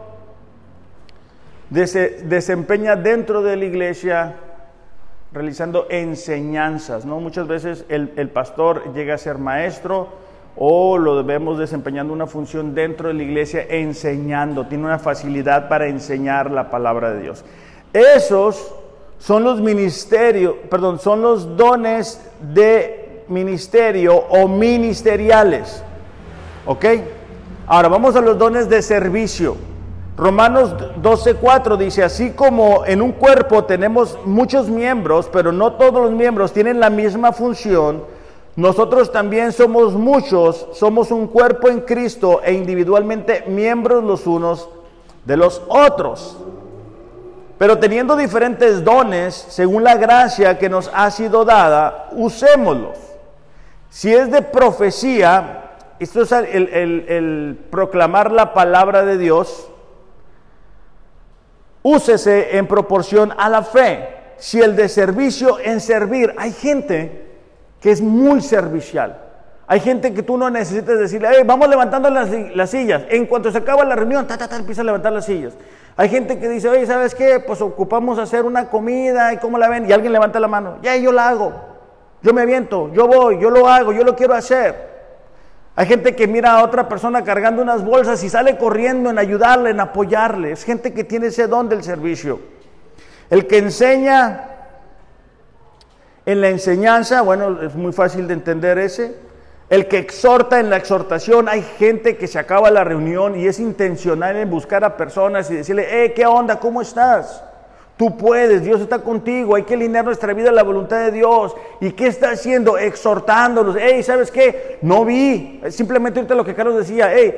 [1.74, 4.36] se desempeña dentro de la iglesia
[5.32, 7.18] realizando enseñanzas, ¿no?
[7.18, 10.10] Muchas veces el, el, pastor llega a ser maestro
[10.56, 15.88] o lo vemos desempeñando una función dentro de la iglesia enseñando, tiene una facilidad para
[15.88, 17.44] enseñar la palabra de Dios.
[17.92, 18.72] Esos
[19.18, 22.24] son los ministerios, perdón, son los dones
[22.54, 25.82] de ministerio o ministeriales.
[26.66, 26.84] ¿Ok?
[27.66, 29.56] Ahora vamos a los dones de servicio.
[30.16, 36.12] Romanos 12:4 dice, así como en un cuerpo tenemos muchos miembros, pero no todos los
[36.12, 38.02] miembros tienen la misma función,
[38.56, 44.70] nosotros también somos muchos, somos un cuerpo en Cristo e individualmente miembros los unos
[45.26, 46.38] de los otros.
[47.58, 53.05] Pero teniendo diferentes dones, según la gracia que nos ha sido dada, usémoslos.
[53.96, 59.70] Si es de profecía, esto es el, proclamar la palabra de Dios,
[61.82, 64.06] úsese en proporción a la fe.
[64.36, 67.38] Si el de servicio en servir, hay gente
[67.80, 69.18] que es muy servicial.
[69.66, 72.28] Hay gente que tú no necesitas decirle, vamos levantando las,
[72.68, 73.04] sillas.
[73.08, 75.54] En cuanto se acaba la reunión, ta, ta, ta, empieza a levantar las sillas.
[75.96, 77.40] Hay gente que dice, oye, ¿sabes qué?
[77.40, 79.88] Pues ocupamos hacer una comida y cómo la ven.
[79.88, 81.75] Y alguien levanta la mano, ya, yo la hago.
[82.22, 84.96] Yo me aviento, yo voy, yo lo hago, yo lo quiero hacer.
[85.76, 89.70] Hay gente que mira a otra persona cargando unas bolsas y sale corriendo en ayudarle,
[89.70, 90.52] en apoyarle.
[90.52, 92.40] Es gente que tiene ese don del servicio.
[93.28, 94.50] El que enseña
[96.24, 99.16] en la enseñanza, bueno, es muy fácil de entender ese.
[99.68, 103.58] El que exhorta en la exhortación, hay gente que se acaba la reunión y es
[103.60, 106.58] intencional en buscar a personas y decirle, eh, ¿qué onda?
[106.58, 107.44] ¿Cómo estás?
[107.96, 111.56] Tú puedes, Dios está contigo, hay que alinear nuestra vida a la voluntad de Dios.
[111.80, 112.76] ¿Y qué está haciendo?
[112.76, 113.76] Exhortándonos.
[113.80, 114.78] Hey, ¿sabes qué?
[114.82, 115.62] No vi.
[115.70, 117.34] Simplemente ahorita lo que Carlos decía, hey,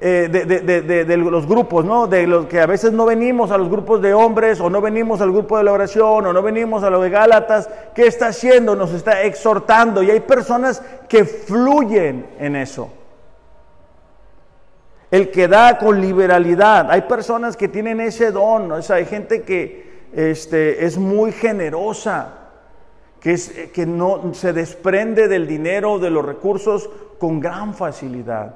[0.00, 2.06] eh, de, los grupos, ¿no?
[2.06, 5.20] De los que a veces no venimos a los grupos de hombres o no venimos
[5.20, 7.68] al grupo de la oración o no venimos a lo de Gálatas.
[7.94, 8.74] ¿Qué está haciendo?
[8.74, 12.90] Nos está exhortando y hay personas que fluyen en eso.
[15.10, 16.90] El que da con liberalidad.
[16.90, 18.72] Hay personas que tienen ese don.
[18.72, 22.34] O sea, hay gente que este, es muy generosa,
[23.20, 26.88] que, es, que no se desprende del dinero, de los recursos
[27.18, 28.54] con gran facilidad.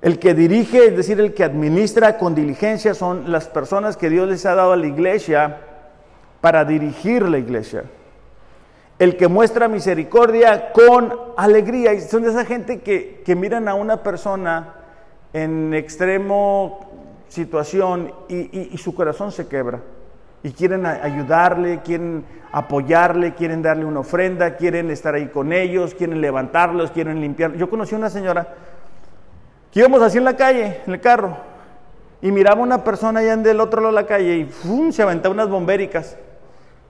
[0.00, 4.28] El que dirige, es decir, el que administra con diligencia, son las personas que Dios
[4.28, 5.58] les ha dado a la iglesia
[6.40, 7.84] para dirigir la iglesia.
[8.98, 12.00] El que muestra misericordia con alegría.
[12.00, 14.74] Son de esa gente que, miran a una persona
[15.32, 16.87] en extremo
[17.28, 19.80] situación y, y su corazón se quebra.
[20.42, 26.20] Y quieren ayudarle, quieren apoyarle, quieren darle una ofrenda, quieren estar ahí con ellos, quieren
[26.20, 27.54] levantarlos, quieren limpiar.
[27.54, 28.54] Yo conocí una señora
[29.72, 31.36] que íbamos así en la calle, en el carro,
[32.22, 35.48] y miraba una persona allá del otro lado de la calle y se aventaba unas
[35.48, 36.16] bombéricas.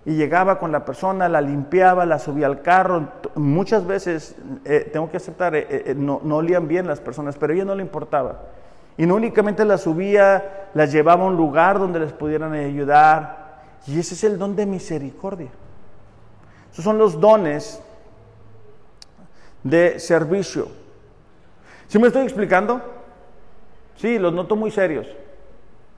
[0.04, 3.08] Y llegaba con la persona, la limpiaba, la subía al carro.
[3.34, 7.52] Muchas veces, eh, tengo que aceptar, eh, eh, no, no olían bien las personas, pero
[7.52, 8.40] a ella no le importaba.
[8.98, 13.62] Y no únicamente las subía, las llevaba a un lugar donde les pudieran ayudar.
[13.86, 15.48] Y ese es el don de misericordia.
[16.72, 17.80] Esos son los dones
[19.62, 20.68] de servicio.
[21.86, 22.82] ¿Sí me estoy explicando?
[23.96, 25.06] Sí, los noto muy serios.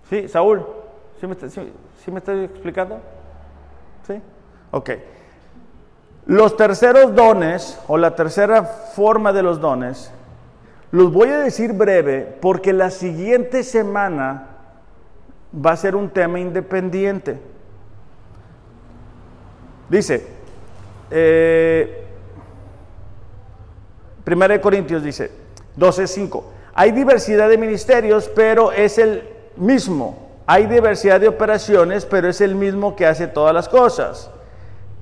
[0.09, 0.67] Sí, Saúl,
[1.21, 2.99] ¿sí me, estoy explicando?
[4.07, 4.21] ¿Sí?
[4.71, 4.91] Ok.
[6.27, 10.13] Los terceros dones, o la tercera forma de los dones,
[10.93, 14.49] los voy a decir breve porque la siguiente semana
[15.55, 17.39] va a ser un tema independiente.
[19.89, 20.27] Dice,
[21.11, 22.05] eh,
[24.25, 25.31] Primera de Corintios dice,
[25.77, 26.45] 12.5.
[26.75, 29.25] Hay diversidad de ministerios, pero es el
[29.57, 30.29] mismo.
[30.47, 34.31] Hay diversidad de operaciones, pero es el mismo que hace todas las cosas.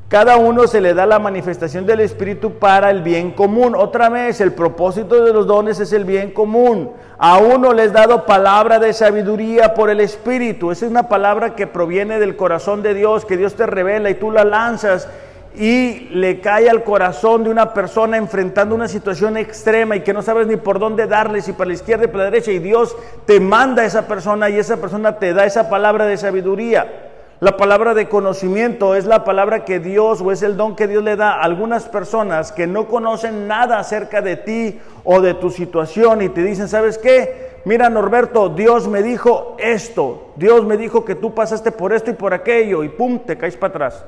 [0.09, 3.75] Cada uno se le da la manifestación del Espíritu para el bien común.
[3.77, 6.93] Otra vez, el propósito de los dones es el bien común.
[7.19, 10.71] A uno les dado palabra de sabiduría por el Espíritu.
[10.71, 14.15] Esa es una palabra que proviene del corazón de Dios, que Dios te revela y
[14.15, 15.11] tú la lanzas
[15.55, 20.23] y le cae al corazón de una persona enfrentando una situación extrema y que no
[20.23, 22.97] sabes ni por dónde darle, si para la izquierda y para la derecha, y Dios
[23.27, 27.08] te manda a esa persona y esa persona te da esa palabra de sabiduría.
[27.41, 31.05] La palabra de conocimiento es la palabra que Dios o es el don que Dios
[31.05, 35.51] le da a algunas personas que no conocen nada acerca de ti o de tu
[35.51, 37.61] situación y te dicen, ¿sabes qué?
[37.65, 42.15] Mira Norberto, Dios me dijo esto, Dios me dijo que tú pasaste por esto y
[42.15, 44.05] por aquello y pum, te caes para atrás.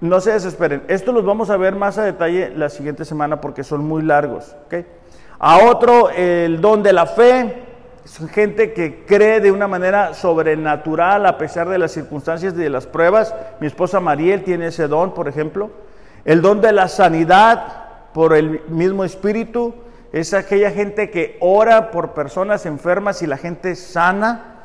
[0.00, 0.82] No se desesperen.
[0.88, 4.56] Esto los vamos a ver más a detalle la siguiente semana porque son muy largos.
[5.38, 7.63] A otro, el don de la fe.
[8.04, 12.68] Son gente que cree de una manera sobrenatural a pesar de las circunstancias y de
[12.68, 13.34] las pruebas.
[13.60, 15.70] Mi esposa Mariel tiene ese don, por ejemplo.
[16.26, 19.74] El don de la sanidad por el mismo espíritu.
[20.12, 24.60] Es aquella gente que ora por personas enfermas y la gente sana.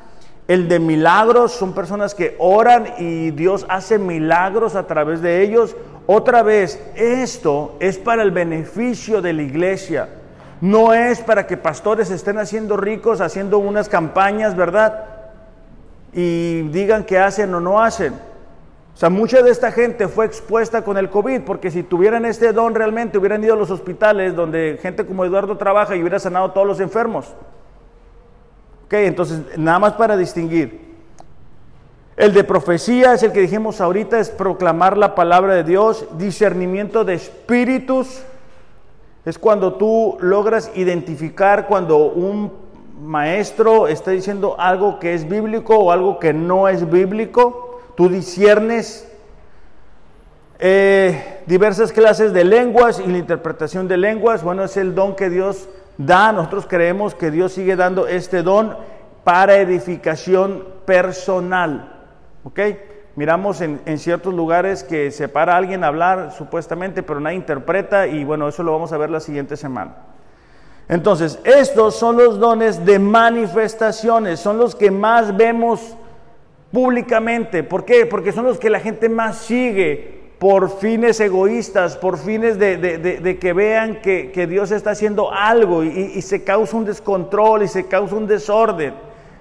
[0.50, 5.78] El de milagros son personas que oran y Dios hace milagros a través de ellos.
[6.08, 10.10] Otra vez, esto es para el beneficio de la iglesia.
[10.62, 15.06] No es para que pastores estén haciendo ricos, haciendo unas campañas, ¿verdad?
[16.14, 18.14] Y digan que hacen o no hacen.
[18.14, 22.52] O sea, mucha de esta gente fue expuesta con el COVID, porque si tuvieran este
[22.52, 26.48] don realmente, hubieran ido a los hospitales donde gente como Eduardo trabaja y hubiera sanado
[26.48, 27.34] a todos los enfermos.
[28.86, 30.90] Ok, entonces nada más para distinguir.
[32.18, 36.06] El de profecía es el que dijimos ahorita, es proclamar la palabra de Dios.
[36.18, 38.24] Discernimiento de espíritus
[39.26, 42.52] es cuando tú logras identificar cuando un
[43.02, 47.82] maestro está diciendo algo que es bíblico o algo que no es bíblico.
[47.96, 49.06] Tú disiernes
[50.62, 55.30] Eh, diversas clases de lenguas y la interpretación de lenguas, bueno, es el don que
[55.30, 56.34] Dios da.
[56.34, 58.76] Nosotros creemos que Dios sigue dando este don
[59.24, 62.04] para edificación personal.
[62.44, 62.60] ¿Ok?
[63.16, 68.08] Miramos en, en, ciertos lugares que se para alguien a hablar supuestamente, pero nadie interpreta
[68.08, 69.96] y bueno, eso lo vamos a ver la siguiente semana.
[70.90, 75.96] Entonces, estos son los dones de manifestaciones, son los que más vemos
[76.72, 77.64] públicamente.
[77.64, 78.08] ¿Por qué?
[78.08, 83.54] Porque son los que la gente más sigue por fines egoístas, por fines de, que
[83.54, 88.16] vean que, Dios está haciendo algo y, y se causa un descontrol y se causa
[88.16, 88.94] un desorden.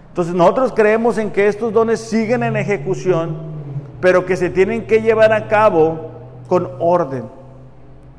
[0.08, 3.57] Entonces nosotros creemos en que estos dones siguen en ejecución,
[4.00, 6.10] pero que se tienen que llevar a cabo
[6.48, 7.24] con orden,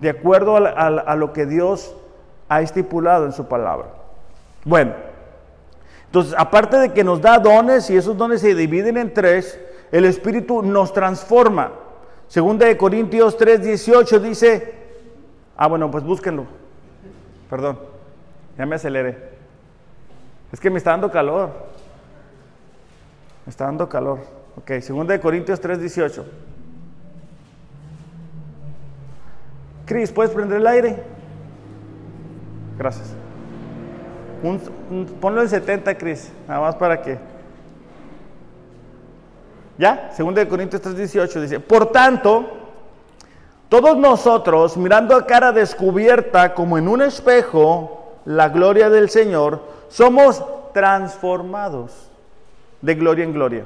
[0.01, 1.95] de acuerdo a, lo que Dios
[2.47, 3.87] ha estipulado en su palabra.
[4.65, 4.93] Bueno,
[6.05, 9.59] entonces aparte de que nos da dones y esos dones se dividen en tres,
[9.91, 11.71] el Espíritu nos transforma.
[12.27, 14.75] Segunda de Corintios 3, 18 dice,
[15.57, 16.45] ah bueno, pues búsquenlo,
[17.49, 17.79] perdón,
[18.57, 19.29] ya me aceleré,
[20.51, 21.49] es que me está dando calor.
[23.45, 24.19] Me está dando calor.
[24.59, 26.23] Ok, 2 de Corintios 3:18.
[29.85, 31.03] Cris, ¿puedes prender el aire?
[32.77, 33.13] Gracias.
[35.19, 37.17] ponlo en 70, Cris, nada más para que.
[39.77, 40.11] ¿Ya?
[40.17, 42.49] 2 de Corintios 3:18 dice, por tanto,
[43.69, 50.43] todos nosotros, mirando a cara descubierta como en un espejo la gloria del Señor, somos
[50.73, 52.09] transformados
[52.81, 53.65] de gloria en gloria,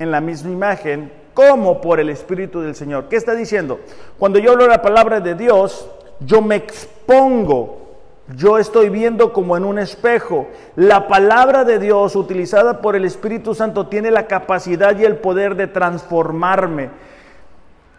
[0.00, 3.08] en la misma imagen, como por el Espíritu del Señor.
[3.08, 3.80] ¿Qué está diciendo?
[4.18, 5.88] Cuando yo hablo la palabra de Dios,
[6.20, 7.98] yo me expongo,
[8.34, 10.48] yo estoy viendo como en un espejo.
[10.74, 15.54] La palabra de Dios utilizada por el Espíritu Santo tiene la capacidad y el poder
[15.54, 16.90] de transformarme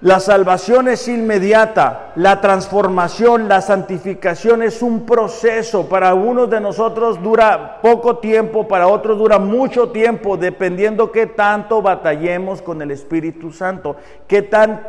[0.01, 5.87] la salvación es inmediata, la transformación, la santificación es un proceso.
[5.87, 11.83] Para algunos de nosotros dura poco tiempo, para otros dura mucho tiempo, dependiendo qué tanto
[11.83, 13.95] batallemos con el Espíritu Santo,
[14.27, 14.81] qué tan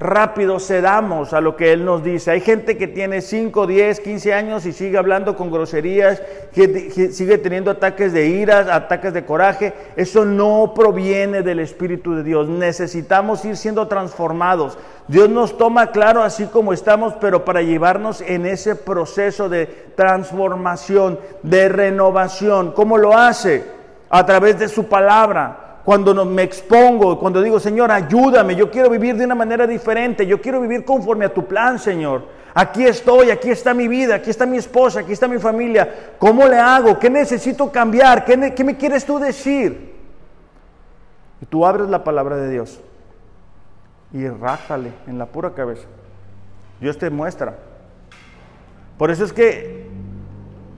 [0.00, 2.30] rápido cedamos a lo que Él nos dice.
[2.30, 6.22] Hay gente que tiene 5, 10, 15 años y sigue hablando con groserías,
[6.54, 9.74] que sigue teniendo ataques de ira, ataques de coraje.
[9.96, 12.48] Eso no proviene del Espíritu de Dios.
[12.48, 14.78] Necesitamos ir siendo transformados.
[15.06, 21.20] Dios nos toma claro así como estamos, pero para llevarnos en ese proceso de transformación,
[21.42, 22.72] de renovación.
[22.72, 23.64] ¿Cómo lo hace?
[24.08, 29.16] A través de su palabra cuando me expongo, cuando digo, Señor, ayúdame, yo quiero vivir
[29.16, 32.40] de una manera diferente, yo quiero vivir conforme a tu plan, Señor.
[32.52, 36.14] Aquí estoy, aquí está mi vida, aquí está mi esposa, aquí está mi familia.
[36.18, 36.98] ¿Cómo le hago?
[36.98, 38.24] ¿Qué necesito cambiar?
[38.24, 39.94] ¿Qué, qué me quieres tú decir?
[41.40, 42.80] Y tú abres la palabra de Dios
[44.12, 45.86] y rájale en la pura cabeza.
[46.80, 47.56] Dios te muestra.
[48.98, 49.86] Por eso es que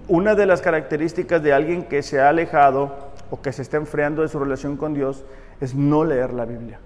[0.08, 4.20] una de las características de alguien que se ha alejado o que se está enfriando
[4.20, 5.24] de su relación con Dios
[5.58, 6.78] es no leer la Biblia.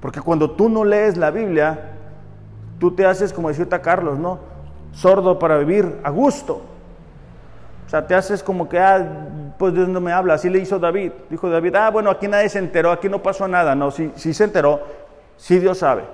[0.00, 1.92] Porque cuando tú no lees la Biblia,
[2.78, 4.38] tú te haces, como decía Carlos, ¿no?
[4.92, 6.62] Sordo para vivir a gusto.
[7.86, 9.06] O sea, te haces como que, ah,
[9.58, 10.32] pues Dios no me habla.
[10.32, 11.12] Así le hizo David.
[11.28, 13.74] Dijo David, ah, bueno, aquí nadie se enteró, aquí no pasó nada.
[13.74, 14.80] No, sí, sí se enteró,
[15.36, 16.04] sí Dios sabe.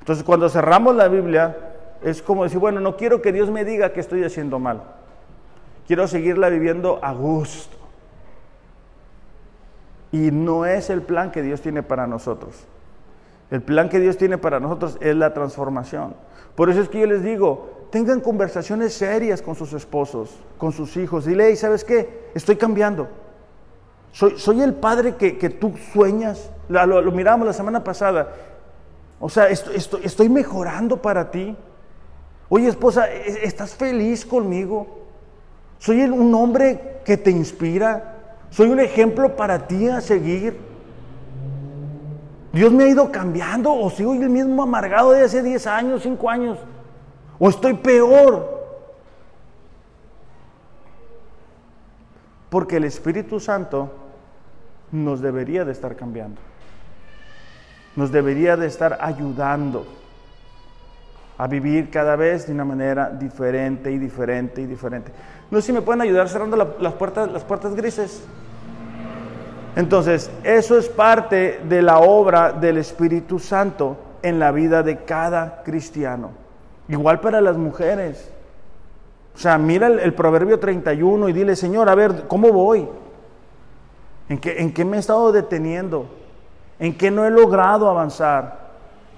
[0.00, 1.56] Entonces, cuando cerramos la Biblia,
[2.02, 4.82] es como decir, bueno, no quiero que Dios me diga que estoy haciendo mal.
[5.86, 7.76] Quiero seguirla viviendo a gusto.
[10.12, 12.66] Y no es el plan que Dios tiene para nosotros.
[13.50, 16.14] El plan que Dios tiene para nosotros es la transformación.
[16.54, 20.96] Por eso es que yo les digo, tengan conversaciones serias con sus esposos, con sus
[20.96, 21.24] hijos.
[21.24, 22.30] Dile, hey, ¿sabes qué?
[22.34, 23.08] Estoy cambiando.
[24.12, 26.50] Soy, soy el padre que, tú sueñas.
[26.68, 28.32] Lo, lo, miramos la semana pasada.
[29.18, 31.56] O sea, estoy, estoy mejorando para ti.
[32.50, 35.01] Oye, esposa, ¿estás feliz conmigo?
[35.82, 38.14] Soy un hombre que te inspira.
[38.50, 40.56] Soy un ejemplo para ti a seguir.
[42.52, 46.30] Dios me ha ido cambiando o sigo el mismo amargado de hace 10 años, 5
[46.30, 46.58] años.
[47.36, 48.62] O estoy peor.
[52.48, 53.90] Porque el Espíritu Santo
[54.92, 56.40] nos debería de estar cambiando.
[57.96, 59.84] Nos debería de estar ayudando
[61.38, 65.10] a vivir cada vez de una manera diferente y diferente y diferente.
[65.52, 68.24] No sé si me pueden ayudar cerrando las, puertas, las puertas grises.
[69.76, 75.62] Entonces, eso es parte de la obra del Espíritu Santo en la vida de cada
[75.62, 76.30] cristiano.
[76.88, 78.30] Igual para las mujeres.
[79.34, 82.88] O sea, mira el, Proverbio 31 y dile, Señor, a ver, ¿cómo voy?
[84.30, 86.06] ¿En qué, ¿En qué me he estado deteniendo?
[86.78, 88.70] ¿En qué no he logrado avanzar?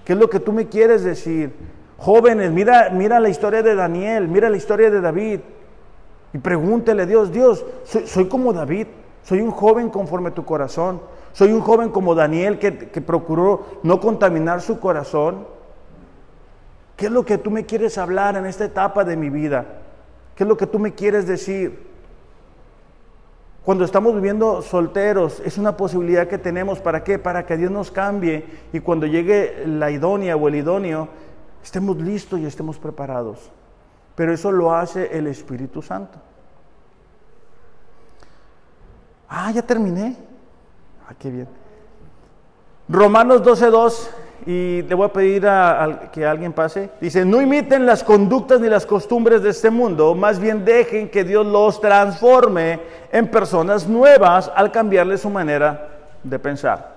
[0.05, 1.55] ¿Qué es lo que tú me quieres decir?
[1.97, 5.39] Jóvenes, mira, mira la historia de Daniel, mira la historia de David.
[6.35, 8.89] Y pregúntele a Dios, Dios, soy, como David,
[9.22, 11.01] soy un joven conforme a tu corazón.
[11.32, 15.47] Soy un joven como Daniel que, que procuró no contaminar su corazón.
[16.97, 19.64] ¿Qué es lo que tú me quieres hablar en esta etapa de mi vida?
[20.35, 21.87] ¿Qué es lo que tú me quieres decir?
[23.64, 26.80] Cuando estamos viviendo solteros, es una posibilidad que tenemos.
[26.80, 27.20] ¿Para qué?
[27.20, 31.09] Para que Dios nos cambie y cuando llegue la idónea o el idóneo,
[31.62, 33.53] estemos listos y estemos preparados.
[34.16, 36.18] Pero eso lo hace el Espíritu Santo.
[39.37, 40.14] Ah, ya terminé.
[41.09, 41.49] Ah, qué bien.
[42.89, 44.09] Romanos 12.2,
[44.47, 46.91] y le voy a pedir a, que alguien pase.
[47.01, 51.24] Dice, no imiten las conductas ni las costumbres de este mundo, más bien dejen que
[51.24, 52.78] Dios los transforme
[53.11, 55.89] en personas nuevas al cambiarle su manera
[56.22, 56.95] de pensar.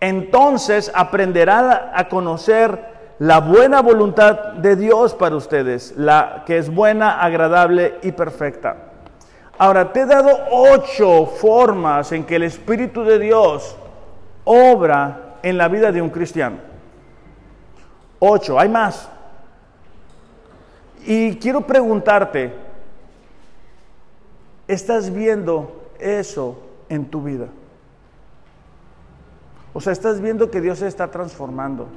[0.00, 7.20] Entonces aprenderán a conocer la buena voluntad de Dios para ustedes, la que es buena,
[7.20, 8.87] agradable y perfecta.
[9.58, 13.76] Ahora, te he dado ocho formas en que el Espíritu de Dios
[14.44, 16.58] obra en la vida de un cristiano.
[18.20, 19.08] Ocho, hay más.
[21.04, 22.52] Y quiero preguntarte,
[24.68, 27.46] ¿estás viendo eso en tu vida?
[29.72, 31.88] O sea, ¿estás viendo que Dios se está transformando?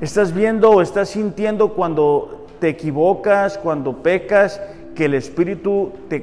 [0.00, 4.60] ¿Estás viendo o estás sintiendo cuando te equivocas, cuando pecas,
[5.00, 6.22] que el Espíritu te,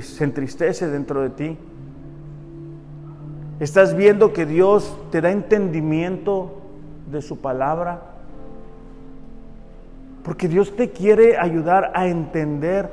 [0.00, 1.58] se entristece dentro de ti?
[3.60, 6.62] ¿Estás viendo que Dios te da entendimiento
[7.12, 8.00] de su palabra?
[10.22, 12.88] Porque Dios te quiere ayudar a entender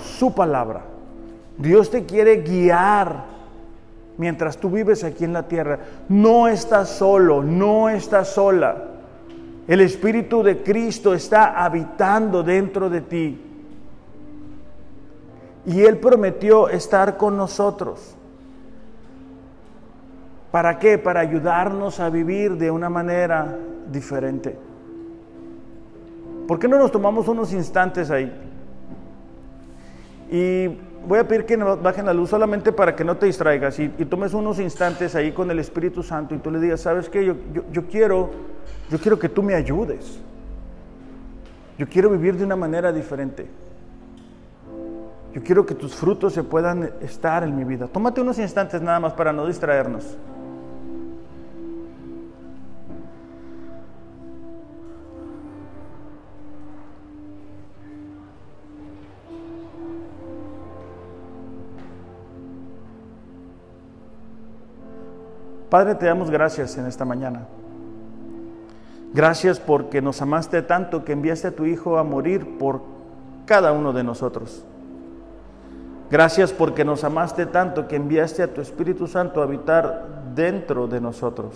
[0.00, 0.82] su palabra.
[1.56, 3.24] Dios te quiere guiar
[4.18, 5.80] mientras tú vives aquí en la tierra.
[6.08, 8.84] No estás solo, no estás sola.
[9.66, 13.44] El Espíritu de Cristo está habitando dentro de ti.
[15.68, 18.16] Y Él prometió estar con nosotros.
[20.50, 20.98] ¿Para qué?
[20.98, 23.56] Para ayudarnos a vivir de una manera
[23.92, 24.58] diferente.
[26.48, 28.32] ¿Por qué no nos tomamos unos instantes ahí?
[30.30, 30.68] Y
[31.06, 34.34] voy a pedir que bajen la luz solamente para que no te distraigas y, tomes
[34.34, 37.24] unos instantes ahí con el Espíritu Santo y tú le digas, ¿sabes qué?
[37.24, 37.34] Yo,
[37.70, 38.30] yo quiero
[38.90, 40.18] yo quiero que tú me ayudes.
[41.78, 43.46] Yo quiero vivir de una manera diferente.
[45.38, 47.86] Yo quiero que tus frutos se puedan estar en mi vida.
[47.86, 50.16] Tómate unos instantes nada más para no distraernos.
[65.70, 67.46] Padre, te damos gracias en esta mañana.
[69.14, 72.82] Gracias porque nos amaste tanto que enviaste a tu Hijo a morir por
[73.46, 74.64] cada uno de nosotros.
[76.10, 81.00] Gracias porque nos amaste tanto que enviaste a tu Espíritu Santo a habitar dentro de
[81.00, 81.54] nosotros.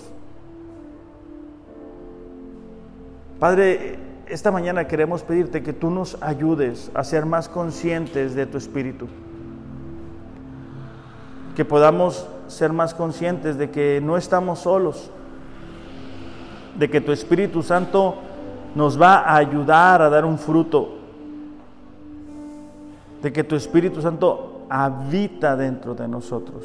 [3.38, 8.58] Padre, esta mañana queremos pedirte que tú nos ayudes a ser más conscientes de tu
[8.58, 9.08] Espíritu.
[11.56, 15.10] Que podamos ser más conscientes de que no estamos solos
[16.76, 18.16] de que tu Espíritu Santo
[18.74, 20.98] nos va a ayudar a dar un fruto,
[23.22, 26.64] de que tu Espíritu Santo habita dentro de nosotros,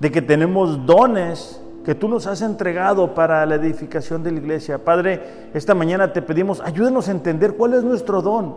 [0.00, 4.84] de que tenemos dones que tú nos has entregado para la edificación de la iglesia.
[4.84, 8.56] Padre, esta mañana te pedimos, ayúdenos a entender cuál es nuestro don,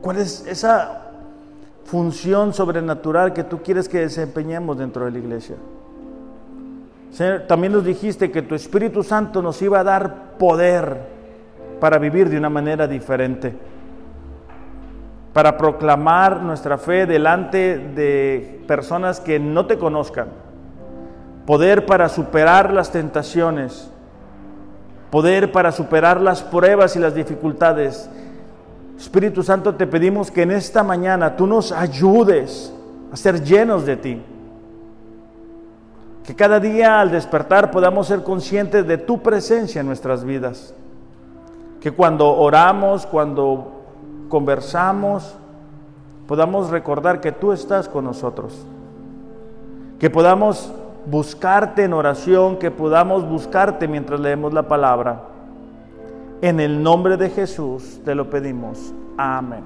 [0.00, 1.02] cuál es esa
[1.84, 5.56] función sobrenatural que tú quieres que desempeñemos dentro de la iglesia.
[7.12, 10.98] Señor, también nos dijiste que tu Espíritu Santo nos iba a dar poder
[11.78, 13.54] para vivir de una manera diferente,
[15.34, 20.28] para proclamar nuestra fe delante de personas que no te conozcan,
[21.44, 23.90] poder para superar las tentaciones,
[25.10, 28.08] poder para superar las pruebas y las dificultades.
[28.96, 32.72] Espíritu Santo, te pedimos que en esta mañana tú nos ayudes
[33.12, 34.22] a ser llenos de ti
[36.24, 40.74] que cada día al despertar podamos ser conscientes de tu presencia en nuestras vidas.
[41.80, 43.83] Que cuando oramos, cuando
[44.28, 45.36] conversamos,
[46.26, 48.66] podamos recordar que tú estás con nosotros.
[49.98, 50.72] Que podamos
[51.06, 55.22] buscarte en oración, que podamos buscarte mientras leemos la palabra.
[56.40, 58.92] En el nombre de Jesús te lo pedimos.
[59.16, 59.62] Amén.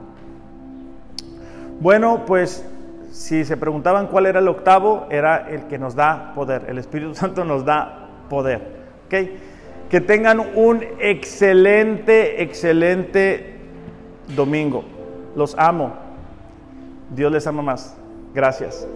[1.81, 2.65] Bueno, pues
[3.13, 6.67] si se preguntaban cuál era el octavo, era el que nos da poder.
[6.69, 8.79] El Espíritu Santo nos da poder.
[9.07, 9.15] ¿ok?
[9.89, 13.58] Que tengan un excelente, excelente
[14.35, 14.85] domingo.
[15.35, 15.95] Los amo.
[17.15, 17.97] Dios les ama más.
[18.35, 18.87] Gracias.